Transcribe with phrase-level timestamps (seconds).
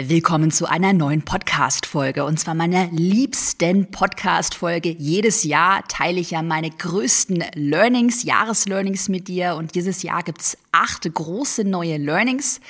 [0.00, 4.90] Willkommen zu einer neuen Podcast-Folge und zwar meiner liebsten Podcast-Folge.
[4.90, 10.56] Jedes Jahr teile ich ja meine größten Learnings, Jahreslearnings mit dir und dieses Jahr gibt's
[10.70, 12.60] acht große neue Learnings.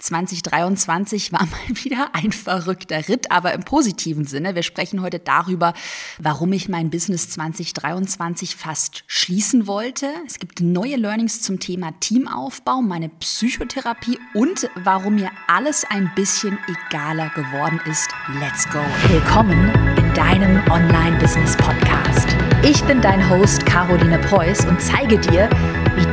[0.00, 4.54] 2023 war mal wieder ein verrückter Ritt, aber im positiven Sinne.
[4.54, 5.74] Wir sprechen heute darüber,
[6.18, 10.06] warum ich mein Business 2023 fast schließen wollte.
[10.26, 16.58] Es gibt neue Learnings zum Thema Teamaufbau, meine Psychotherapie und warum mir alles ein bisschen
[16.68, 18.10] egaler geworden ist.
[18.40, 18.80] Let's go.
[19.08, 22.28] Willkommen in deinem Online-Business-Podcast.
[22.62, 25.48] Ich bin dein Host Caroline Preuß und zeige dir,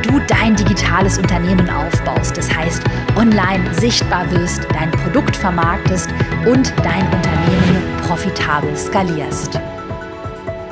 [0.08, 2.36] du dein digitales Unternehmen aufbaust.
[2.36, 2.82] Das heißt,
[3.16, 6.08] online sichtbar wirst, dein Produkt vermarktest
[6.46, 9.60] und dein Unternehmen profitabel skalierst.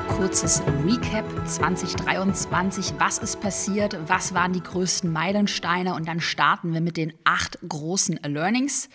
[0.08, 2.94] Kurzes Recap 2023.
[2.98, 3.98] Was ist passiert?
[4.06, 5.94] Was waren die größten Meilensteine?
[5.94, 8.88] Und dann starten wir mit den acht großen Learnings.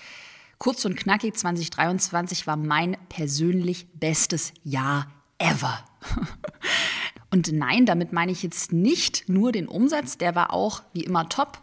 [0.57, 5.83] Kurz und knackig, 2023 war mein persönlich bestes Jahr ever.
[7.31, 11.29] Und nein, damit meine ich jetzt nicht nur den Umsatz, der war auch wie immer
[11.29, 11.59] top.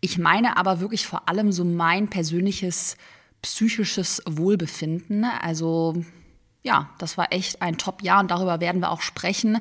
[0.00, 2.96] Ich meine aber wirklich vor allem so mein persönliches
[3.40, 5.24] psychisches Wohlbefinden.
[5.24, 6.04] Also
[6.64, 9.60] ja, das war echt ein Top-Jahr und darüber werden wir auch sprechen.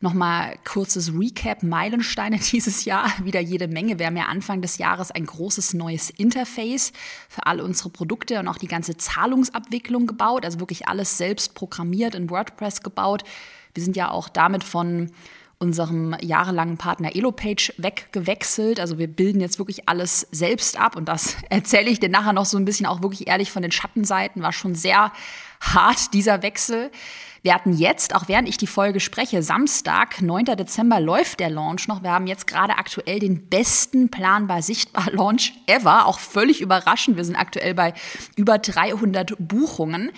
[0.00, 3.98] Nochmal kurzes Recap, Meilensteine dieses Jahr, wieder jede Menge.
[3.98, 6.92] Wir haben ja Anfang des Jahres ein großes neues Interface
[7.28, 12.14] für alle unsere Produkte und auch die ganze Zahlungsabwicklung gebaut, also wirklich alles selbst programmiert
[12.14, 13.22] in WordPress gebaut.
[13.74, 15.10] Wir sind ja auch damit von
[15.58, 18.80] unserem jahrelangen Partner Elopage weggewechselt.
[18.80, 22.46] Also wir bilden jetzt wirklich alles selbst ab und das erzähle ich dir nachher noch
[22.46, 24.42] so ein bisschen auch wirklich ehrlich von den Schattenseiten.
[24.42, 25.12] War schon sehr
[25.60, 26.90] hart dieser Wechsel.
[27.42, 30.44] Wir hatten jetzt, auch während ich die Folge spreche, Samstag, 9.
[30.44, 32.02] Dezember läuft der Launch noch.
[32.02, 36.06] Wir haben jetzt gerade aktuell den besten planbar sichtbar Launch ever.
[36.06, 37.16] Auch völlig überraschend.
[37.16, 37.94] Wir sind aktuell bei
[38.36, 40.10] über 300 Buchungen.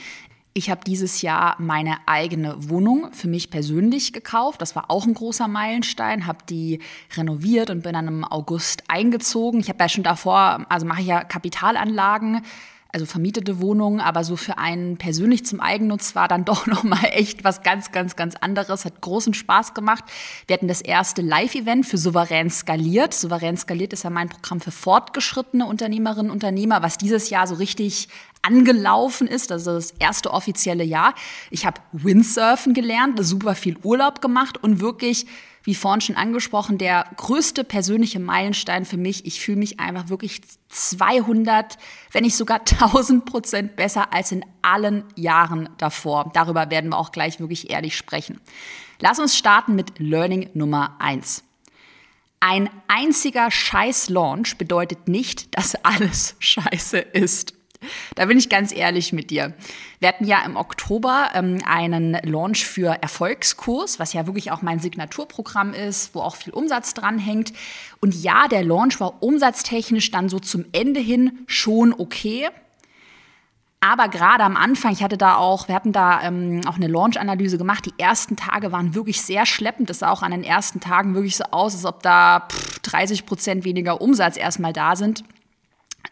[0.55, 4.61] Ich habe dieses Jahr meine eigene Wohnung für mich persönlich gekauft.
[4.61, 6.27] Das war auch ein großer Meilenstein.
[6.27, 6.81] Habe die
[7.17, 9.61] renoviert und bin dann im August eingezogen.
[9.61, 12.43] Ich habe ja schon davor, also mache ich ja Kapitalanlagen,
[12.93, 17.05] also vermietete Wohnungen, aber so für einen persönlich zum Eigennutz war dann doch noch mal
[17.05, 18.85] echt was ganz, ganz, ganz anderes.
[18.85, 20.05] Hat großen Spaß gemacht.
[20.47, 23.15] Wir hatten das erste Live-Event für Souverän skaliert.
[23.15, 27.55] Souverän skaliert ist ja mein Programm für fortgeschrittene Unternehmerinnen und Unternehmer, was dieses Jahr so
[27.55, 28.09] richtig
[28.43, 31.15] angelaufen ist, also das erste offizielle Jahr.
[31.51, 35.27] Ich habe Windsurfen gelernt, super viel Urlaub gemacht und wirklich
[35.63, 39.25] wie vorhin schon angesprochen, der größte persönliche Meilenstein für mich.
[39.27, 41.79] Ich fühle mich einfach wirklich 200,
[42.11, 46.31] wenn nicht sogar 1000 Prozent besser als in allen Jahren davor.
[46.35, 48.41] Darüber werden wir auch gleich wirklich ehrlich sprechen.
[49.01, 51.45] Lass uns starten mit Learning Nummer eins.
[52.41, 57.55] Ein einziger Scheiß-Launch bedeutet nicht, dass alles scheiße ist.
[58.15, 59.55] Da bin ich ganz ehrlich mit dir.
[60.01, 64.81] Wir hatten ja im Oktober ähm, einen Launch für Erfolgskurs, was ja wirklich auch mein
[64.81, 67.53] Signaturprogramm ist, wo auch viel Umsatz dranhängt.
[68.01, 72.49] Und ja, der Launch war umsatztechnisch dann so zum Ende hin schon okay.
[73.85, 77.59] Aber gerade am Anfang, ich hatte da auch, wir hatten da ähm, auch eine Launch-Analyse
[77.59, 77.85] gemacht.
[77.85, 79.91] Die ersten Tage waren wirklich sehr schleppend.
[79.91, 83.27] Das sah auch an den ersten Tagen wirklich so aus, als ob da pff, 30
[83.27, 85.25] Prozent weniger Umsatz erstmal da sind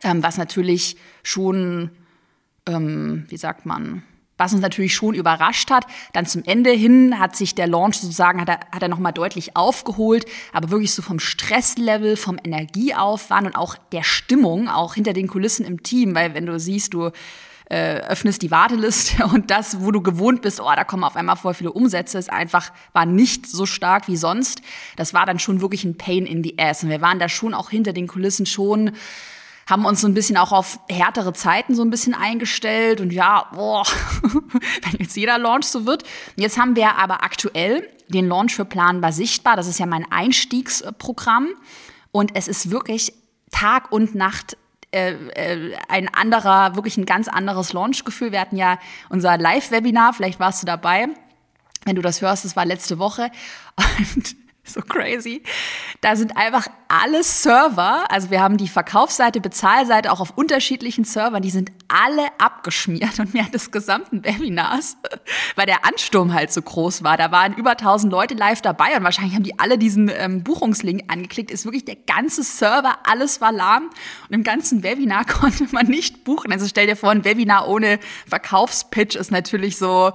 [0.03, 1.91] ähm, was natürlich schon,
[2.67, 4.03] ähm, wie sagt man,
[4.41, 5.87] was uns natürlich schon überrascht hat.
[6.15, 9.55] Dann zum Ende hin hat sich der Launch sozusagen, hat er, hat er nochmal deutlich
[9.55, 15.29] aufgeholt, aber wirklich so vom Stresslevel, vom Energieaufwand und auch der Stimmung, auch hinter den
[15.29, 17.11] Kulissen im Team, weil wenn du siehst, du
[17.71, 21.37] äh, öffnest die Warteliste und das, wo du gewohnt bist, oh, da kommen auf einmal
[21.37, 24.63] voll viele Umsätze, ist einfach, war nicht so stark wie sonst.
[24.97, 26.83] Das war dann schon wirklich ein Pain in the Ass.
[26.83, 28.93] Und wir waren da schon auch hinter den Kulissen schon
[29.71, 33.47] haben uns so ein bisschen auch auf härtere Zeiten so ein bisschen eingestellt und ja,
[33.55, 33.85] boah,
[34.23, 36.03] wenn jetzt jeder Launch so wird.
[36.37, 39.57] Jetzt haben wir aber aktuell den Launch für Planbar Sichtbar.
[39.57, 41.49] Das ist ja mein Einstiegsprogramm
[42.11, 43.13] und es ist wirklich
[43.53, 44.57] Tag und Nacht
[44.93, 48.33] äh, äh, ein anderer, wirklich ein ganz anderes Launchgefühl.
[48.33, 48.79] Wir hatten ja
[49.09, 51.09] unser Live-Webinar, vielleicht warst du dabei.
[51.85, 53.31] Wenn du das hörst, das war letzte Woche.
[54.17, 55.43] Und so crazy.
[56.01, 61.43] Da sind einfach alle Server, also wir haben die Verkaufsseite, Bezahlseite auch auf unterschiedlichen Servern,
[61.43, 64.97] die sind alle abgeschmiert und während des gesamten Webinars,
[65.57, 69.05] weil der Ansturm halt so groß war, da waren über 1000 Leute live dabei und
[69.05, 73.53] wahrscheinlich haben die alle diesen ähm, Buchungslink angeklickt, ist wirklich der ganze Server, alles war
[73.53, 73.91] lahm
[74.29, 76.53] und im ganzen Webinar konnte man nicht buchen.
[76.53, 80.13] Also stell dir vor, ein Webinar ohne Verkaufspitch ist natürlich so,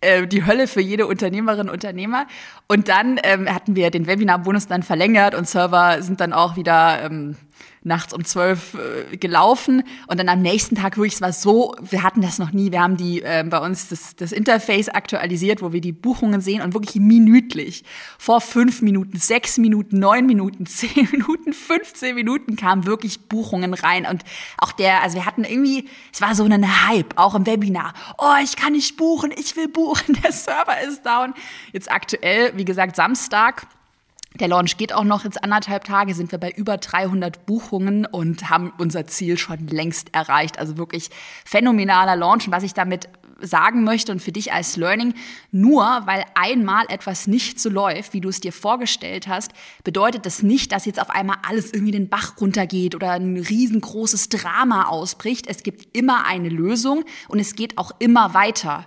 [0.00, 2.26] äh, die Hölle für jede Unternehmerin und Unternehmer.
[2.68, 7.02] Und dann ähm, hatten wir den Webinar-Bonus dann verlängert und Server sind dann auch wieder
[7.02, 7.36] ähm,
[7.82, 9.82] nachts um zwölf äh, gelaufen.
[10.06, 12.82] Und dann am nächsten Tag wirklich, es war so, wir hatten das noch nie, wir
[12.82, 16.74] haben die äh, bei uns das, das Interface aktualisiert, wo wir die Buchungen sehen und
[16.74, 17.84] wirklich minütlich,
[18.18, 24.06] vor fünf Minuten, sechs Minuten, neun Minuten, zehn Minuten, 15 Minuten kamen wirklich Buchungen rein.
[24.06, 24.24] Und
[24.58, 28.34] auch der, also wir hatten irgendwie, es war so ein Hype, auch im Webinar, oh,
[28.42, 31.34] ich kann nicht buchen, ich will buchen, der Server ist down.
[31.72, 33.66] Jetzt aktuell, wie gesagt, Samstag,
[34.38, 38.48] der Launch geht auch noch jetzt anderthalb Tage, sind wir bei über 300 Buchungen und
[38.48, 40.58] haben unser Ziel schon längst erreicht.
[40.58, 41.10] Also wirklich
[41.44, 42.46] phänomenaler Launch.
[42.46, 43.08] Und was ich damit
[43.40, 45.14] sagen möchte und für dich als Learning,
[45.50, 50.42] nur weil einmal etwas nicht so läuft, wie du es dir vorgestellt hast, bedeutet das
[50.42, 55.46] nicht, dass jetzt auf einmal alles irgendwie den Bach runtergeht oder ein riesengroßes Drama ausbricht.
[55.46, 58.86] Es gibt immer eine Lösung und es geht auch immer weiter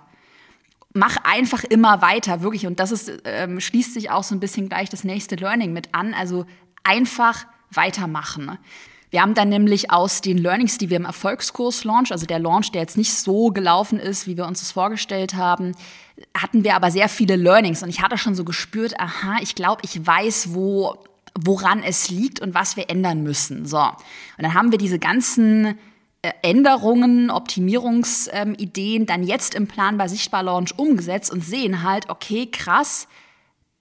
[0.94, 2.66] mach einfach immer weiter, wirklich.
[2.66, 5.94] Und das ist, ähm, schließt sich auch so ein bisschen gleich das nächste Learning mit
[5.94, 6.14] an.
[6.14, 6.46] Also
[6.84, 8.58] einfach weitermachen.
[9.10, 12.72] Wir haben dann nämlich aus den Learnings, die wir im Erfolgskurs Launch, also der Launch,
[12.72, 15.76] der jetzt nicht so gelaufen ist, wie wir uns das vorgestellt haben,
[16.36, 17.82] hatten wir aber sehr viele Learnings.
[17.82, 20.96] Und ich hatte schon so gespürt, aha, ich glaube, ich weiß, wo,
[21.38, 23.66] woran es liegt und was wir ändern müssen.
[23.66, 23.78] So.
[23.78, 23.94] Und
[24.38, 25.78] dann haben wir diese ganzen
[26.42, 33.08] Änderungen, Optimierungsideen dann jetzt im Plan bei Sichtbar Launch umgesetzt und sehen halt, okay, krass,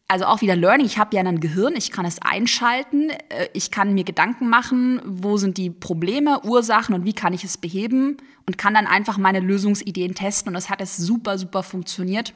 [0.07, 3.71] also auch wieder Learning, ich habe ja ein Gehirn, ich kann es einschalten, äh, ich
[3.71, 8.17] kann mir Gedanken machen, wo sind die Probleme, Ursachen und wie kann ich es beheben
[8.45, 12.33] und kann dann einfach meine Lösungsideen testen und das hat es super, super funktioniert.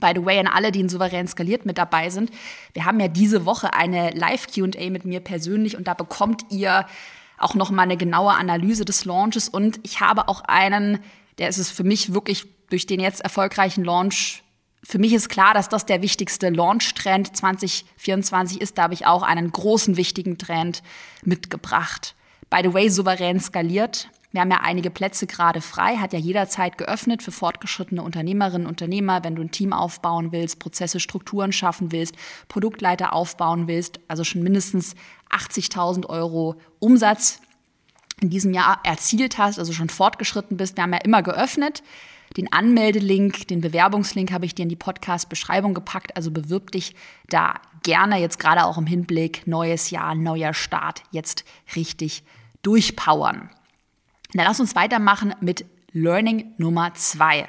[0.00, 2.30] By the way, an alle, die in Souverän skaliert mit dabei sind,
[2.74, 6.84] wir haben ja diese Woche eine Live-QA mit mir persönlich und da bekommt ihr
[7.44, 10.98] auch noch mal eine genaue Analyse des Launches und ich habe auch einen,
[11.38, 14.44] der ist es für mich wirklich durch den jetzt erfolgreichen Launch
[14.86, 18.76] für mich ist klar, dass das der wichtigste Launch-Trend 2024 ist.
[18.76, 20.82] Da habe ich auch einen großen, wichtigen Trend
[21.22, 22.14] mitgebracht.
[22.50, 24.10] By the way, souverän skaliert.
[24.34, 28.72] Wir haben ja einige Plätze gerade frei, hat ja jederzeit geöffnet für fortgeschrittene Unternehmerinnen und
[28.72, 32.16] Unternehmer, wenn du ein Team aufbauen willst, Prozesse, Strukturen schaffen willst,
[32.48, 34.96] Produktleiter aufbauen willst, also schon mindestens
[35.30, 37.42] 80.000 Euro Umsatz
[38.20, 40.76] in diesem Jahr erzielt hast, also schon fortgeschritten bist.
[40.76, 41.84] Wir haben ja immer geöffnet.
[42.36, 46.16] Den Anmeldelink, den Bewerbungslink habe ich dir in die Podcast-Beschreibung gepackt.
[46.16, 46.96] Also bewirb dich
[47.28, 51.44] da gerne jetzt gerade auch im Hinblick neues Jahr, neuer Start, jetzt
[51.76, 52.24] richtig
[52.62, 53.48] durchpowern.
[54.34, 57.48] Dann lass uns weitermachen mit Learning Nummer zwei.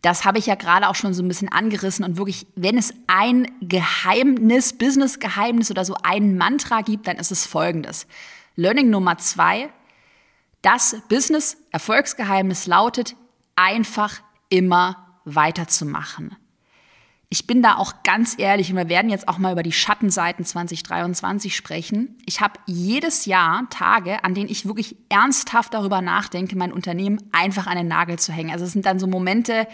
[0.00, 2.94] Das habe ich ja gerade auch schon so ein bisschen angerissen und wirklich, wenn es
[3.08, 8.06] ein Geheimnis, Business-Geheimnis oder so ein Mantra gibt, dann ist es folgendes.
[8.54, 9.70] Learning Nummer zwei,
[10.62, 13.16] das Business-Erfolgsgeheimnis lautet,
[13.56, 14.20] einfach
[14.50, 16.36] immer weiterzumachen.
[17.30, 20.46] Ich bin da auch ganz ehrlich, und wir werden jetzt auch mal über die Schattenseiten
[20.46, 22.16] 2023 sprechen.
[22.24, 27.66] Ich habe jedes Jahr Tage, an denen ich wirklich ernsthaft darüber nachdenke, mein Unternehmen einfach
[27.66, 28.50] an den Nagel zu hängen.
[28.50, 29.68] Also es sind dann so Momente,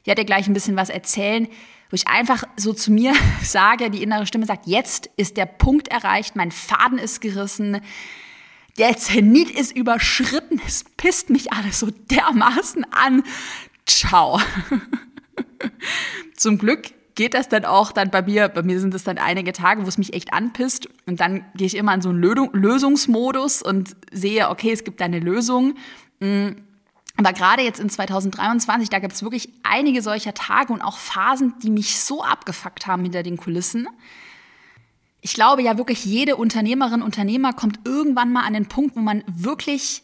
[0.00, 1.46] ich werde dir gleich ein bisschen was erzählen,
[1.90, 3.12] wo ich einfach so zu mir
[3.42, 7.82] sage, die innere Stimme sagt, jetzt ist der Punkt erreicht, mein Faden ist gerissen,
[8.78, 13.22] der Zenit ist überschritten, es pisst mich alles so dermaßen an.
[13.86, 14.40] Ciao.
[16.36, 19.52] Zum Glück geht das dann auch dann bei mir, bei mir sind es dann einige
[19.52, 23.62] Tage, wo es mich echt anpisst und dann gehe ich immer in so einen Lösungsmodus
[23.62, 25.74] und sehe, okay, es gibt da eine Lösung.
[26.20, 26.50] Mm,
[27.16, 31.54] aber gerade jetzt in 2023, da gibt es wirklich einige solcher Tage und auch Phasen,
[31.62, 33.86] die mich so abgefuckt haben hinter den Kulissen.
[35.20, 39.22] Ich glaube ja wirklich, jede Unternehmerin, Unternehmer kommt irgendwann mal an den Punkt, wo man
[39.28, 40.02] wirklich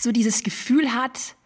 [0.00, 1.36] so dieses Gefühl hat,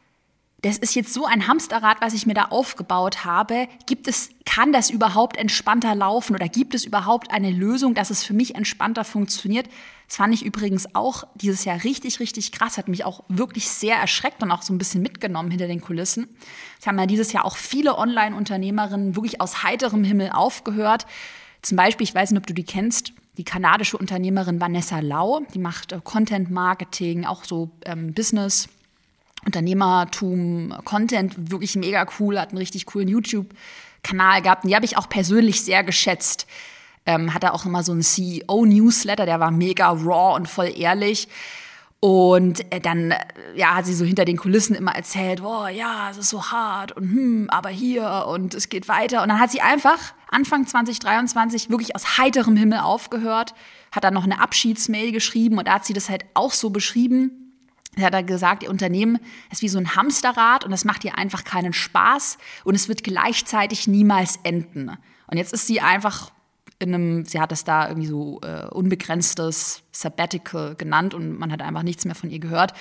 [0.65, 3.69] das ist jetzt so ein Hamsterrad, was ich mir da aufgebaut habe.
[3.85, 8.25] Gibt es, kann das überhaupt entspannter laufen oder gibt es überhaupt eine Lösung, dass es
[8.25, 9.69] für mich entspannter funktioniert?
[10.09, 13.97] Das fand ich übrigens auch dieses Jahr richtig, richtig krass, hat mich auch wirklich sehr
[13.97, 16.29] erschreckt und auch so ein bisschen mitgenommen hinter den Kulissen.
[16.81, 21.05] Es haben ja dieses Jahr auch viele Online-Unternehmerinnen wirklich aus heiterem Himmel aufgehört.
[21.61, 25.59] Zum Beispiel, ich weiß nicht, ob du die kennst, die kanadische Unternehmerin Vanessa Lau, die
[25.59, 28.69] macht äh, Content Marketing, auch so ähm, Business
[29.45, 34.65] Unternehmertum, Content, wirklich mega cool, hat einen richtig coolen YouTube-Kanal gehabt.
[34.65, 36.47] Und die habe ich auch persönlich sehr geschätzt.
[37.07, 41.29] Ähm, hatte auch immer so einen CEO-Newsletter, der war mega raw und voll ehrlich.
[42.01, 43.19] Und äh, dann äh,
[43.55, 46.93] ja, hat sie so hinter den Kulissen immer erzählt, oh ja, es ist so hart
[46.93, 49.23] und hm, aber hier und es geht weiter.
[49.23, 53.55] Und dann hat sie einfach Anfang 2023 wirklich aus heiterem Himmel aufgehört,
[53.91, 57.44] hat dann noch eine Abschiedsmail geschrieben und da hat sie das halt auch so beschrieben,
[57.97, 59.19] Er hat gesagt, ihr Unternehmen
[59.51, 63.05] ist wie so ein Hamsterrad und es macht ihr einfach keinen Spaß und es wird
[63.05, 64.91] gleichzeitig niemals enden.
[65.27, 66.33] Und jetzt ist sie einfach
[66.79, 71.63] in einem, sie hat es da irgendwie so äh, unbegrenztes Sabbatical genannt und man hat
[71.63, 72.73] einfach nichts mehr von ihr gehört.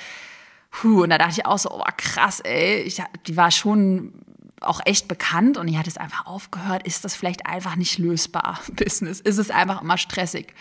[0.71, 4.13] Puh, und da dachte ich auch so, oh krass, ey, ich, die war schon
[4.61, 6.87] auch echt bekannt und die hat es einfach aufgehört.
[6.87, 9.19] Ist das vielleicht einfach nicht lösbar, Business?
[9.19, 10.53] Ist es einfach immer stressig?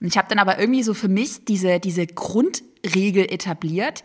[0.00, 2.06] Und ich habe dann aber irgendwie so für mich diese, diese
[2.84, 4.04] Grundregel etabliert.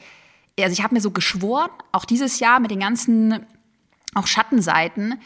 [0.60, 3.46] Also ich habe mir so geschworen, auch dieses Jahr mit den ganzen
[4.16, 5.20] auch Schattenseiten,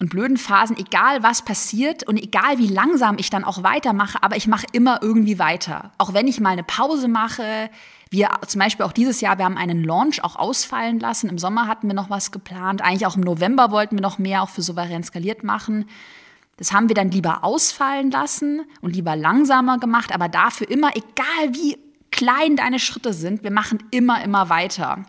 [0.00, 4.36] und blöden Phasen, egal was passiert und egal wie langsam ich dann auch weitermache, aber
[4.36, 5.90] ich mache immer irgendwie weiter.
[5.98, 7.68] Auch wenn ich mal eine Pause mache,
[8.08, 11.28] wir zum Beispiel auch dieses Jahr, wir haben einen Launch auch ausfallen lassen.
[11.28, 12.80] Im Sommer hatten wir noch was geplant.
[12.80, 15.86] Eigentlich auch im November wollten wir noch mehr auch für souverän skaliert machen.
[16.58, 21.54] Das haben wir dann lieber ausfallen lassen und lieber langsamer gemacht, aber dafür immer, egal
[21.54, 21.76] wie
[22.10, 25.04] klein deine Schritte sind, wir machen immer, immer weiter.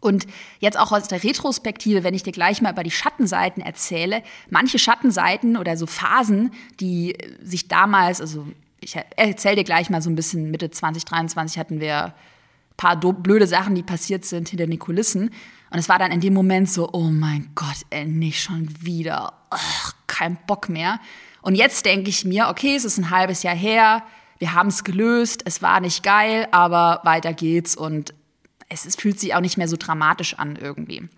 [0.00, 0.26] Und
[0.60, 4.78] jetzt auch aus der Retrospektive, wenn ich dir gleich mal über die Schattenseiten erzähle, manche
[4.78, 8.46] Schattenseiten oder so Phasen, die sich damals, also
[8.80, 12.12] ich erzähle dir gleich mal so ein bisschen, Mitte 2023 hatten wir ein
[12.76, 15.30] paar blöde Sachen, die passiert sind hinter den Kulissen.
[15.70, 19.92] Und es war dann in dem Moment so, oh mein Gott, nicht schon wieder, Ugh,
[20.06, 21.00] kein Bock mehr.
[21.42, 24.02] Und jetzt denke ich mir, okay, es ist ein halbes Jahr her,
[24.38, 28.14] wir haben es gelöst, es war nicht geil, aber weiter geht's und
[28.68, 31.08] es, es fühlt sich auch nicht mehr so dramatisch an irgendwie.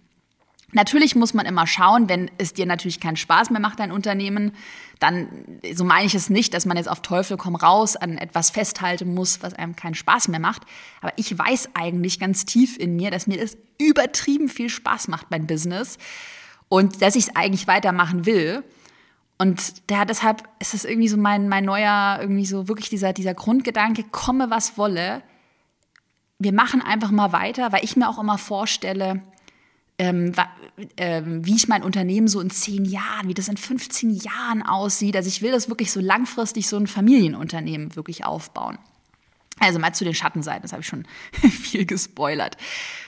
[0.73, 4.53] Natürlich muss man immer schauen, wenn es dir natürlich keinen Spaß mehr macht, dein Unternehmen,
[5.01, 5.29] dann,
[5.75, 9.13] so meine ich es nicht, dass man jetzt auf Teufel komm raus an etwas festhalten
[9.13, 10.63] muss, was einem keinen Spaß mehr macht.
[11.01, 15.31] Aber ich weiß eigentlich ganz tief in mir, dass mir das übertrieben viel Spaß macht,
[15.31, 15.99] mein Business.
[16.69, 18.63] Und dass ich es eigentlich weitermachen will.
[19.41, 23.33] Und der, deshalb ist es irgendwie so mein, mein neuer, irgendwie so wirklich dieser, dieser
[23.33, 25.23] Grundgedanke, komme was wolle,
[26.39, 29.23] wir machen einfach mal weiter, weil ich mir auch immer vorstelle,
[29.97, 30.35] ähm,
[30.99, 35.17] ähm, wie ich mein Unternehmen so in zehn Jahren, wie das in 15 Jahren aussieht.
[35.17, 38.77] Also ich will das wirklich so langfristig so ein Familienunternehmen wirklich aufbauen.
[39.61, 42.57] Also mal zu den Schattenseiten, das habe ich schon viel gespoilert.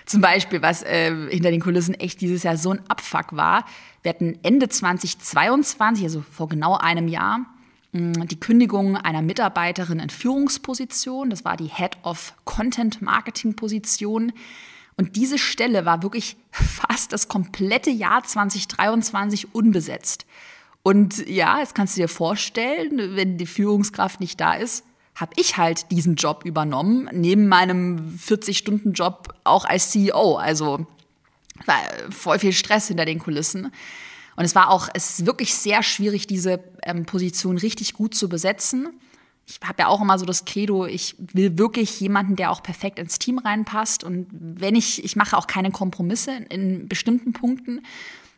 [0.06, 3.64] Zum Beispiel, was äh, hinter den Kulissen echt dieses Jahr so ein Abfuck war.
[4.02, 7.46] Wir hatten Ende 2022, also vor genau einem Jahr,
[7.92, 11.30] Mm, die Kündigung einer Mitarbeiterin in Führungsposition.
[11.30, 14.32] Das war die Head of Content Marketing Position.
[14.96, 20.26] Und diese Stelle war wirklich fast das komplette Jahr 2023 unbesetzt.
[20.82, 25.56] Und ja, jetzt kannst du dir vorstellen, wenn die Führungskraft nicht da ist, habe ich
[25.56, 30.36] halt diesen Job übernommen, neben meinem 40-Stunden-Job auch als CEO.
[30.36, 30.86] Also
[31.66, 31.76] war
[32.10, 33.70] voll viel Stress hinter den Kulissen.
[34.36, 38.28] Und es war auch, es ist wirklich sehr schwierig, diese ähm, Position richtig gut zu
[38.28, 38.88] besetzen.
[39.46, 42.98] Ich habe ja auch immer so das Credo, ich will wirklich jemanden, der auch perfekt
[42.98, 44.04] ins Team reinpasst.
[44.04, 47.82] Und wenn ich, ich mache auch keine Kompromisse in, in bestimmten Punkten.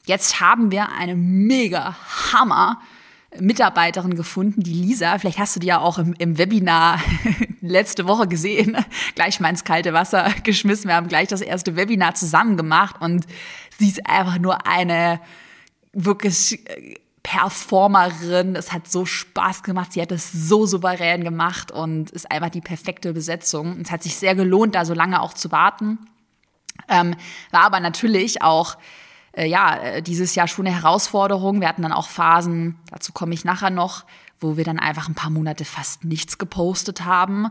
[0.07, 1.97] Jetzt haben wir eine mega
[2.33, 2.81] Hammer
[3.41, 5.19] Mitarbeiterin gefunden, die Lisa.
[5.19, 7.01] Vielleicht hast du die ja auch im, im Webinar
[7.61, 8.77] letzte Woche gesehen.
[9.15, 10.89] gleich mal ins kalte Wasser geschmissen.
[10.89, 13.27] Wir haben gleich das erste Webinar zusammen gemacht und
[13.79, 15.21] sie ist einfach nur eine
[15.93, 18.55] wirklich äh, Performerin.
[18.55, 19.93] Es hat so Spaß gemacht.
[19.93, 23.81] Sie hat es so souverän gemacht und ist einfach die perfekte Besetzung.
[23.81, 25.99] Es hat sich sehr gelohnt, da so lange auch zu warten.
[26.89, 27.15] Ähm,
[27.51, 28.77] war aber natürlich auch
[29.37, 31.61] äh, ja äh, dieses Jahr schon eine Herausforderung.
[31.61, 34.05] Wir hatten dann auch Phasen, dazu komme ich nachher noch,
[34.41, 37.51] wo wir dann einfach ein paar Monate fast nichts gepostet haben.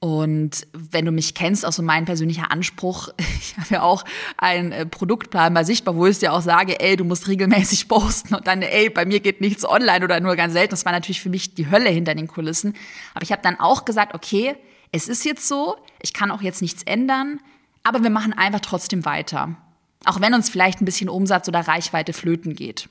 [0.00, 4.04] Und wenn du mich kennst, auch so mein persönlicher Anspruch, ich habe ja auch
[4.38, 8.34] einen äh, Produktplan bei Sichtbar, wo ich dir auch sage, ey, du musst regelmäßig posten
[8.34, 10.70] und dann, ey, bei mir geht nichts online oder nur ganz selten.
[10.70, 12.74] Das war natürlich für mich die Hölle hinter den Kulissen.
[13.12, 14.56] Aber ich habe dann auch gesagt, okay,
[14.90, 17.38] es ist jetzt so, ich kann auch jetzt nichts ändern,
[17.82, 19.54] aber wir machen einfach trotzdem weiter.
[20.04, 22.88] Auch wenn uns vielleicht ein bisschen Umsatz oder Reichweite flöten geht.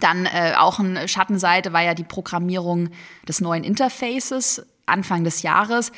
[0.00, 2.90] Dann äh, auch eine Schattenseite war ja die Programmierung
[3.26, 5.92] des neuen Interfaces Anfang des Jahres.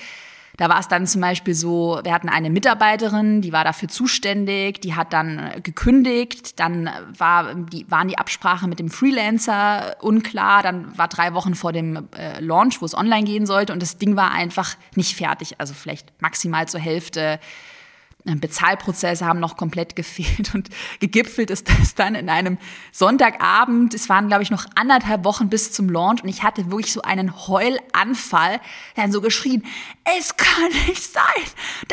[0.56, 4.80] Da war es dann zum Beispiel so, wir hatten eine Mitarbeiterin, die war dafür zuständig,
[4.82, 10.98] die hat dann gekündigt, dann war, die, waren die Absprachen mit dem Freelancer unklar, dann
[10.98, 14.16] war drei Wochen vor dem äh, Launch, wo es online gehen sollte und das Ding
[14.16, 17.40] war einfach nicht fertig, also vielleicht maximal zur Hälfte
[18.24, 20.68] Bezahlprozesse haben noch komplett gefehlt und
[21.00, 22.58] gegipfelt ist das dann in einem
[22.92, 23.94] Sonntagabend.
[23.94, 27.02] Es waren, glaube ich, noch anderthalb Wochen bis zum Launch und ich hatte wirklich so
[27.02, 28.60] einen Heulanfall.
[28.94, 29.64] Dann so geschrien,
[30.18, 31.22] es kann nicht sein,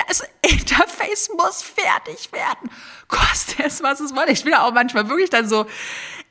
[0.07, 2.69] das Interface muss fertig werden.
[3.07, 4.31] Koste es, was es wolle.
[4.31, 5.65] Ich bin auch manchmal wirklich dann so,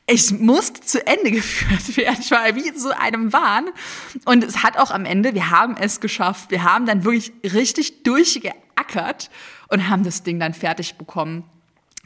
[0.06, 2.18] ich musste zu Ende geführt werden.
[2.20, 3.66] Ich war wie in so einem Wahn.
[4.24, 6.50] Und es hat auch am Ende, wir haben es geschafft.
[6.50, 9.30] Wir haben dann wirklich richtig durchgeackert
[9.68, 11.44] und haben das Ding dann fertig bekommen.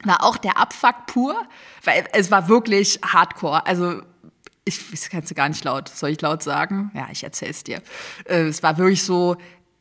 [0.04, 1.36] War auch der Abfuck pur,
[1.84, 3.66] weil es war wirklich hardcore.
[3.66, 4.02] Also
[4.64, 5.88] ich, kannst du gar nicht laut.
[5.88, 6.90] Soll ich laut sagen?
[6.94, 7.82] Ja, ich erzähl's dir.
[8.24, 9.36] Äh, es war wirklich so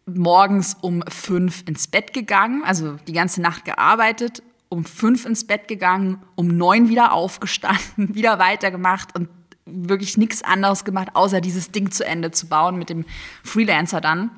[0.05, 5.67] morgens um fünf ins Bett gegangen, also die ganze Nacht gearbeitet, um fünf ins Bett
[5.67, 7.83] gegangen, um neun wieder aufgestanden,
[8.15, 9.29] wieder weitergemacht und
[9.65, 13.05] wirklich nichts anderes gemacht, außer dieses Ding zu Ende zu bauen mit dem
[13.43, 14.31] Freelancer dann.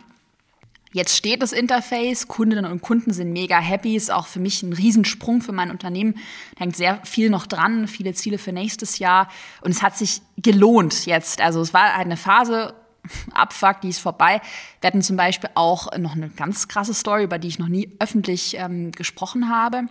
[0.93, 4.73] Jetzt steht das Interface, Kundinnen und Kunden sind mega happy, ist auch für mich ein
[4.73, 6.15] Riesensprung für mein Unternehmen.
[6.57, 9.29] Hängt sehr viel noch dran, viele Ziele für nächstes Jahr.
[9.61, 11.39] Und es hat sich gelohnt jetzt.
[11.39, 12.73] Also es war eine Phase,
[13.33, 14.41] Abfuck, die ist vorbei.
[14.81, 17.89] Wir hatten zum Beispiel auch noch eine ganz krasse Story, über die ich noch nie
[17.99, 19.83] öffentlich ähm, gesprochen habe.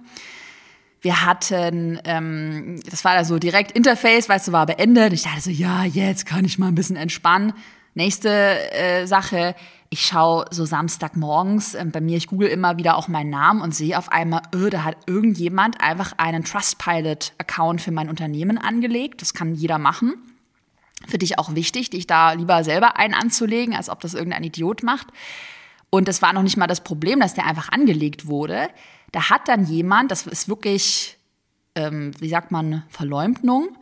[1.00, 5.14] Wir hatten, ähm, das war da so direkt Interface, weißt du, war beendet.
[5.14, 7.54] Ich dachte so, ja, jetzt kann ich mal ein bisschen entspannen.
[7.94, 8.30] Nächste
[8.72, 9.54] äh, Sache,
[9.92, 13.74] ich schaue so Samstagmorgens äh, bei mir, ich google immer wieder auch meinen Namen und
[13.74, 19.20] sehe auf einmal, öh, da hat irgendjemand einfach einen Trustpilot-Account für mein Unternehmen angelegt.
[19.20, 20.14] Das kann jeder machen.
[21.08, 24.84] Für dich auch wichtig, dich da lieber selber einen anzulegen, als ob das irgendein Idiot
[24.84, 25.08] macht.
[25.90, 28.68] Und das war noch nicht mal das Problem, dass der einfach angelegt wurde.
[29.10, 31.18] Da hat dann jemand, das ist wirklich,
[31.74, 33.76] ähm, wie sagt man, Verleumdung,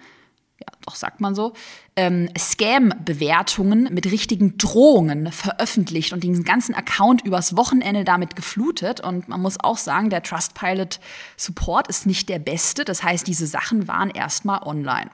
[0.61, 1.53] ja, doch sagt man so,
[1.95, 9.01] ähm, Scam-Bewertungen mit richtigen Drohungen veröffentlicht und diesen ganzen Account übers Wochenende damit geflutet.
[9.01, 12.85] Und man muss auch sagen, der Trustpilot-Support ist nicht der beste.
[12.85, 15.11] Das heißt, diese Sachen waren erstmal online.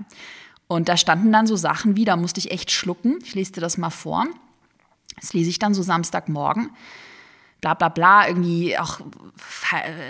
[0.67, 3.19] Und da standen dann so Sachen wie, da musste ich echt schlucken.
[3.23, 4.25] Ich lese dir das mal vor.
[5.21, 6.71] Das lese ich dann so Samstagmorgen
[7.64, 9.00] bla bla bla, irgendwie auch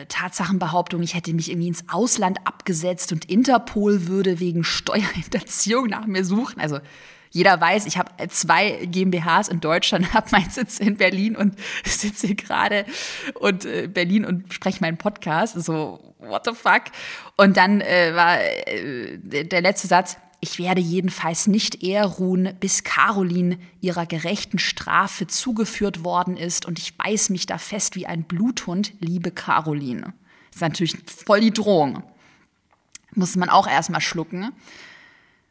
[0.08, 6.24] Tatsachenbehauptung, ich hätte mich irgendwie ins Ausland abgesetzt und Interpol würde wegen Steuerhinterziehung nach mir
[6.24, 6.60] suchen.
[6.60, 6.80] Also
[7.30, 12.26] jeder weiß, ich habe zwei GmbHs in Deutschland, habe meinen Sitz in Berlin und sitze
[12.26, 12.86] hier gerade
[13.34, 15.54] und äh, Berlin und spreche meinen Podcast.
[15.62, 16.82] So, what the fuck?
[17.36, 22.84] Und dann äh, war äh, der letzte Satz, ich werde jedenfalls nicht eher ruhen, bis
[22.84, 28.24] Caroline ihrer gerechten Strafe zugeführt worden ist und ich beiß mich da fest wie ein
[28.24, 30.12] Bluthund, liebe Caroline.
[30.50, 32.02] Das ist natürlich voll die Drohung.
[33.14, 34.52] Muss man auch erstmal schlucken.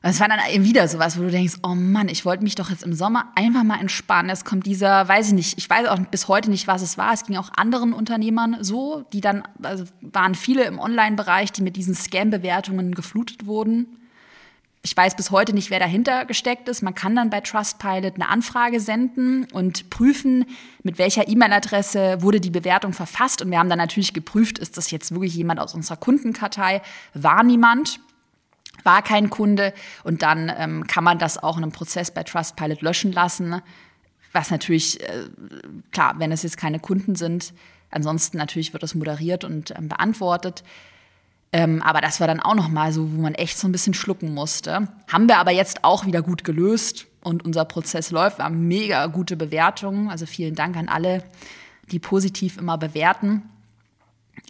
[0.04, 2.84] Es war dann wieder sowas, wo du denkst, oh Mann, ich wollte mich doch jetzt
[2.84, 4.30] im Sommer einfach mal entspannen.
[4.30, 7.14] Es kommt dieser, weiß ich nicht, ich weiß auch bis heute nicht, was es war.
[7.14, 11.78] Es ging auch anderen Unternehmern so, die dann, also waren viele im Online-Bereich, die mit
[11.78, 13.98] diesen Scam-Bewertungen geflutet wurden.
[14.86, 16.82] Ich weiß bis heute nicht, wer dahinter gesteckt ist.
[16.82, 20.46] Man kann dann bei Trustpilot eine Anfrage senden und prüfen,
[20.84, 23.42] mit welcher E-Mail-Adresse wurde die Bewertung verfasst.
[23.42, 26.82] Und wir haben dann natürlich geprüft, ist das jetzt wirklich jemand aus unserer Kundenkartei?
[27.14, 28.02] War niemand
[28.84, 32.82] war kein Kunde und dann ähm, kann man das auch in einem Prozess bei Trustpilot
[32.82, 33.62] löschen lassen.
[34.34, 35.30] Was natürlich, äh,
[35.92, 37.54] klar, wenn es jetzt keine Kunden sind,
[37.92, 40.64] ansonsten natürlich wird das moderiert und ähm, beantwortet.
[41.56, 43.94] Ähm, aber das war dann auch noch mal so, wo man echt so ein bisschen
[43.94, 44.88] schlucken musste.
[45.12, 48.40] Haben wir aber jetzt auch wieder gut gelöst und unser Prozess läuft.
[48.40, 50.10] Wir haben mega gute Bewertungen.
[50.10, 51.24] Also vielen Dank an alle,
[51.92, 53.44] die positiv immer bewerten.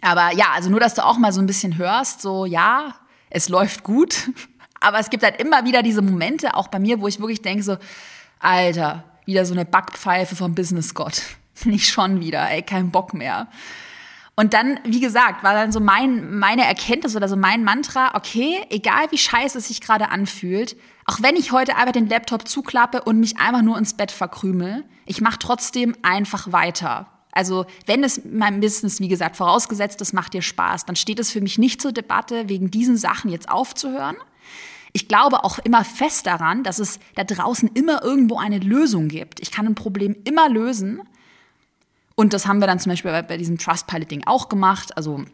[0.00, 2.94] Aber ja, also nur, dass du auch mal so ein bisschen hörst, so ja,
[3.28, 4.30] es läuft gut.
[4.80, 7.62] Aber es gibt halt immer wieder diese Momente, auch bei mir, wo ich wirklich denke,
[7.62, 7.76] so,
[8.38, 11.22] Alter, wieder so eine Backpfeife vom Business Gott.
[11.64, 13.48] Nicht schon wieder, ey, kein Bock mehr.
[14.36, 18.64] Und dann, wie gesagt, war dann so mein, meine Erkenntnis oder so mein Mantra, okay,
[18.68, 23.02] egal wie scheiße es sich gerade anfühlt, auch wenn ich heute einfach den Laptop zuklappe
[23.02, 27.06] und mich einfach nur ins Bett verkrümel, ich mache trotzdem einfach weiter.
[27.30, 31.30] Also wenn es meinem Business, wie gesagt, vorausgesetzt, es macht dir Spaß, dann steht es
[31.30, 34.16] für mich nicht zur Debatte, wegen diesen Sachen jetzt aufzuhören.
[34.92, 39.40] Ich glaube auch immer fest daran, dass es da draußen immer irgendwo eine Lösung gibt.
[39.40, 41.02] Ich kann ein Problem immer lösen.
[42.14, 44.96] Und das haben wir dann zum Beispiel bei, bei diesem Trustpilot-Ding auch gemacht.
[44.96, 45.24] Also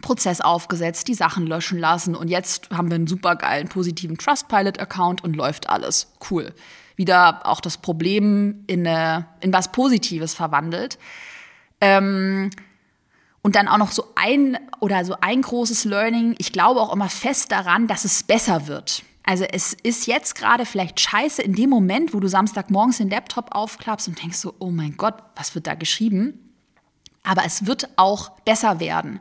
[0.00, 5.22] Prozess aufgesetzt, die Sachen löschen lassen und jetzt haben wir einen super geilen positiven Trustpilot-Account
[5.22, 6.12] und läuft alles.
[6.30, 6.54] Cool.
[6.96, 10.98] Wieder auch das Problem in, eine, in was Positives verwandelt.
[11.80, 12.50] Ähm,
[13.42, 16.36] und dann auch noch so ein oder so ein großes Learning.
[16.38, 19.02] Ich glaube auch immer fest daran, dass es besser wird.
[19.24, 23.54] Also es ist jetzt gerade vielleicht scheiße in dem Moment, wo du Samstagmorgens den Laptop
[23.54, 26.38] aufklappst und denkst so, oh mein Gott, was wird da geschrieben?
[27.22, 29.20] Aber es wird auch besser werden.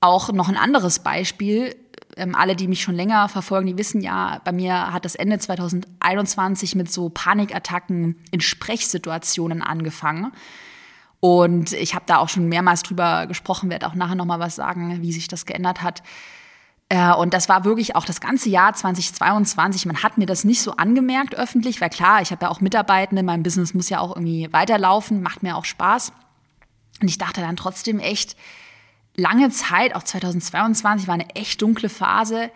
[0.00, 1.74] Auch noch ein anderes Beispiel.
[2.16, 5.38] Ähm, alle, die mich schon länger verfolgen, die wissen ja, bei mir hat das Ende
[5.38, 10.32] 2021 mit so Panikattacken in Sprechsituationen angefangen.
[11.20, 14.56] Und ich habe da auch schon mehrmals drüber gesprochen, werde auch nachher noch mal was
[14.56, 16.02] sagen, wie sich das geändert hat.
[16.92, 19.86] Äh, und das war wirklich auch das ganze Jahr 2022.
[19.86, 23.22] Man hat mir das nicht so angemerkt öffentlich, weil klar, ich habe ja auch Mitarbeitende,
[23.22, 26.12] mein Business muss ja auch irgendwie weiterlaufen, macht mir auch Spaß.
[27.00, 28.36] Und ich dachte dann trotzdem echt,
[29.16, 32.50] lange Zeit, auch 2022 war eine echt dunkle Phase.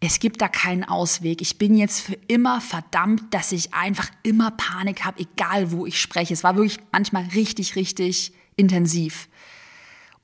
[0.00, 1.40] Es gibt da keinen Ausweg.
[1.40, 6.00] Ich bin jetzt für immer verdammt, dass ich einfach immer Panik habe, egal wo ich
[6.00, 6.34] spreche.
[6.34, 9.28] Es war wirklich manchmal richtig, richtig intensiv.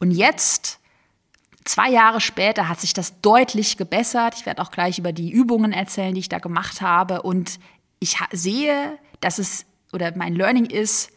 [0.01, 0.81] Und jetzt
[1.65, 4.35] Zwei Jahre später hat sich das deutlich gebessert.
[4.37, 7.23] Ich werde auch gleich über die Übungen erzählen, die ich da gemacht habe.
[7.23, 7.59] Und
[8.01, 11.11] ich sehe, dass es, oder mein Learning ist,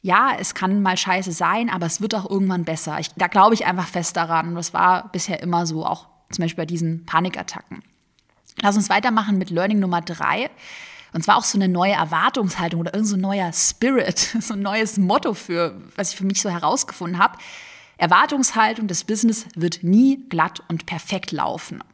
[0.00, 2.98] ja, es kann mal scheiße sein, aber es wird auch irgendwann besser.
[3.00, 4.48] Ich, da glaube ich einfach fest daran.
[4.48, 7.82] Und das war bisher immer so, auch zum Beispiel bei diesen Panikattacken.
[8.60, 10.50] Lass uns weitermachen mit Learning Nummer drei.
[11.12, 14.96] Und zwar auch so eine neue Erwartungshaltung oder irgend so neuer Spirit, so ein neues
[14.96, 17.38] Motto für, was ich für mich so herausgefunden habe.
[18.02, 21.84] Erwartungshaltung des Business wird nie glatt und perfekt laufen.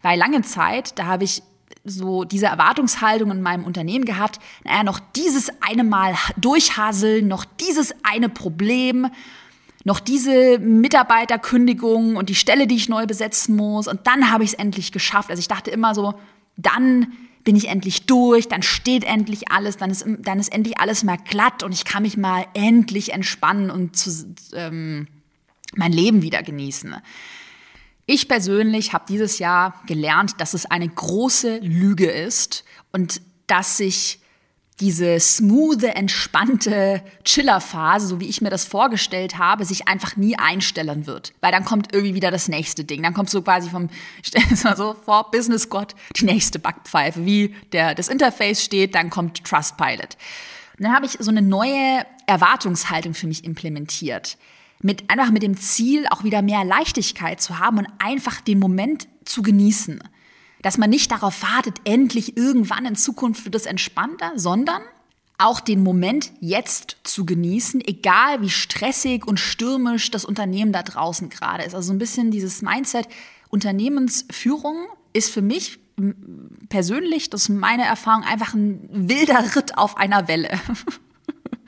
[0.00, 1.42] Weil lange Zeit, da habe ich
[1.84, 7.94] so diese Erwartungshaltung in meinem Unternehmen gehabt, naja, noch dieses eine Mal durchhaseln, noch dieses
[8.02, 9.08] eine Problem,
[9.84, 14.52] noch diese Mitarbeiterkündigung und die Stelle, die ich neu besetzen muss und dann habe ich
[14.52, 15.28] es endlich geschafft.
[15.28, 16.14] Also ich dachte immer so,
[16.56, 17.12] dann
[17.44, 21.16] bin ich endlich durch, dann steht endlich alles, dann ist, dann ist endlich alles mal
[21.16, 25.08] glatt und ich kann mich mal endlich entspannen und zu, ähm,
[25.74, 26.96] mein Leben wieder genießen.
[28.06, 34.19] Ich persönlich habe dieses Jahr gelernt, dass es eine große Lüge ist und dass sich
[34.80, 41.06] diese smooth, entspannte Chillerphase, so wie ich mir das vorgestellt habe, sich einfach nie einstellen
[41.06, 41.34] wird.
[41.40, 43.02] Weil dann kommt irgendwie wieder das nächste Ding.
[43.02, 43.90] Dann kommt so quasi vom,
[44.22, 47.24] stell es mal so vor, Business Gott, die nächste Backpfeife.
[47.26, 50.16] Wie der, das Interface steht, dann kommt Trustpilot.
[50.78, 54.38] Und dann habe ich so eine neue Erwartungshaltung für mich implementiert.
[54.82, 59.08] Mit, einfach mit dem Ziel, auch wieder mehr Leichtigkeit zu haben und einfach den Moment
[59.26, 60.02] zu genießen.
[60.62, 64.82] Dass man nicht darauf wartet, endlich irgendwann in Zukunft wird es entspannter, sondern
[65.38, 71.30] auch den Moment jetzt zu genießen, egal wie stressig und stürmisch das Unternehmen da draußen
[71.30, 71.74] gerade ist.
[71.74, 73.08] Also so ein bisschen dieses Mindset,
[73.48, 75.78] Unternehmensführung ist für mich
[76.68, 80.50] persönlich, das ist meine Erfahrung, einfach ein wilder Ritt auf einer Welle.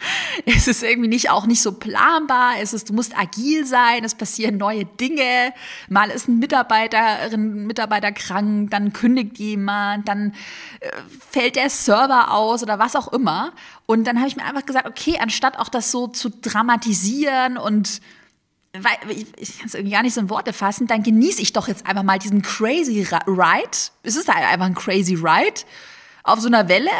[0.46, 2.54] es ist irgendwie nicht auch nicht so planbar.
[2.60, 4.04] Es ist, du musst agil sein.
[4.04, 5.52] Es passieren neue Dinge.
[5.88, 10.34] Mal ist ein Mitarbeiterin, Mitarbeiter krank, dann kündigt jemand, dann
[10.80, 10.90] äh,
[11.30, 13.52] fällt der Server aus oder was auch immer.
[13.86, 18.00] Und dann habe ich mir einfach gesagt, okay, anstatt auch das so zu dramatisieren und
[18.74, 21.52] weil ich, ich kann es irgendwie gar nicht so in Worte fassen, dann genieße ich
[21.52, 23.78] doch jetzt einfach mal diesen crazy Ride.
[24.02, 25.60] Es ist halt einfach ein crazy Ride
[26.22, 26.90] auf so einer Welle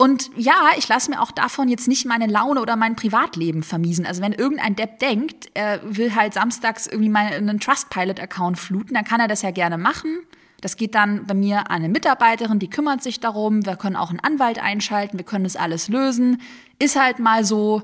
[0.00, 4.06] und ja, ich lasse mir auch davon jetzt nicht meine Laune oder mein Privatleben vermiesen.
[4.06, 9.04] Also wenn irgendein Depp denkt, er will halt samstags irgendwie mal einen Trustpilot-Account fluten, dann
[9.04, 10.20] kann er das ja gerne machen.
[10.60, 13.66] Das geht dann bei mir an eine Mitarbeiterin, die kümmert sich darum.
[13.66, 16.40] Wir können auch einen Anwalt einschalten, wir können das alles lösen.
[16.78, 17.82] Ist halt mal so,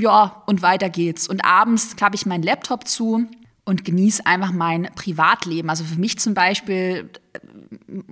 [0.00, 1.28] ja, und weiter geht's.
[1.28, 3.26] Und abends klappe ich meinen Laptop zu
[3.64, 5.70] und genieße einfach mein Privatleben.
[5.70, 7.10] Also für mich zum Beispiel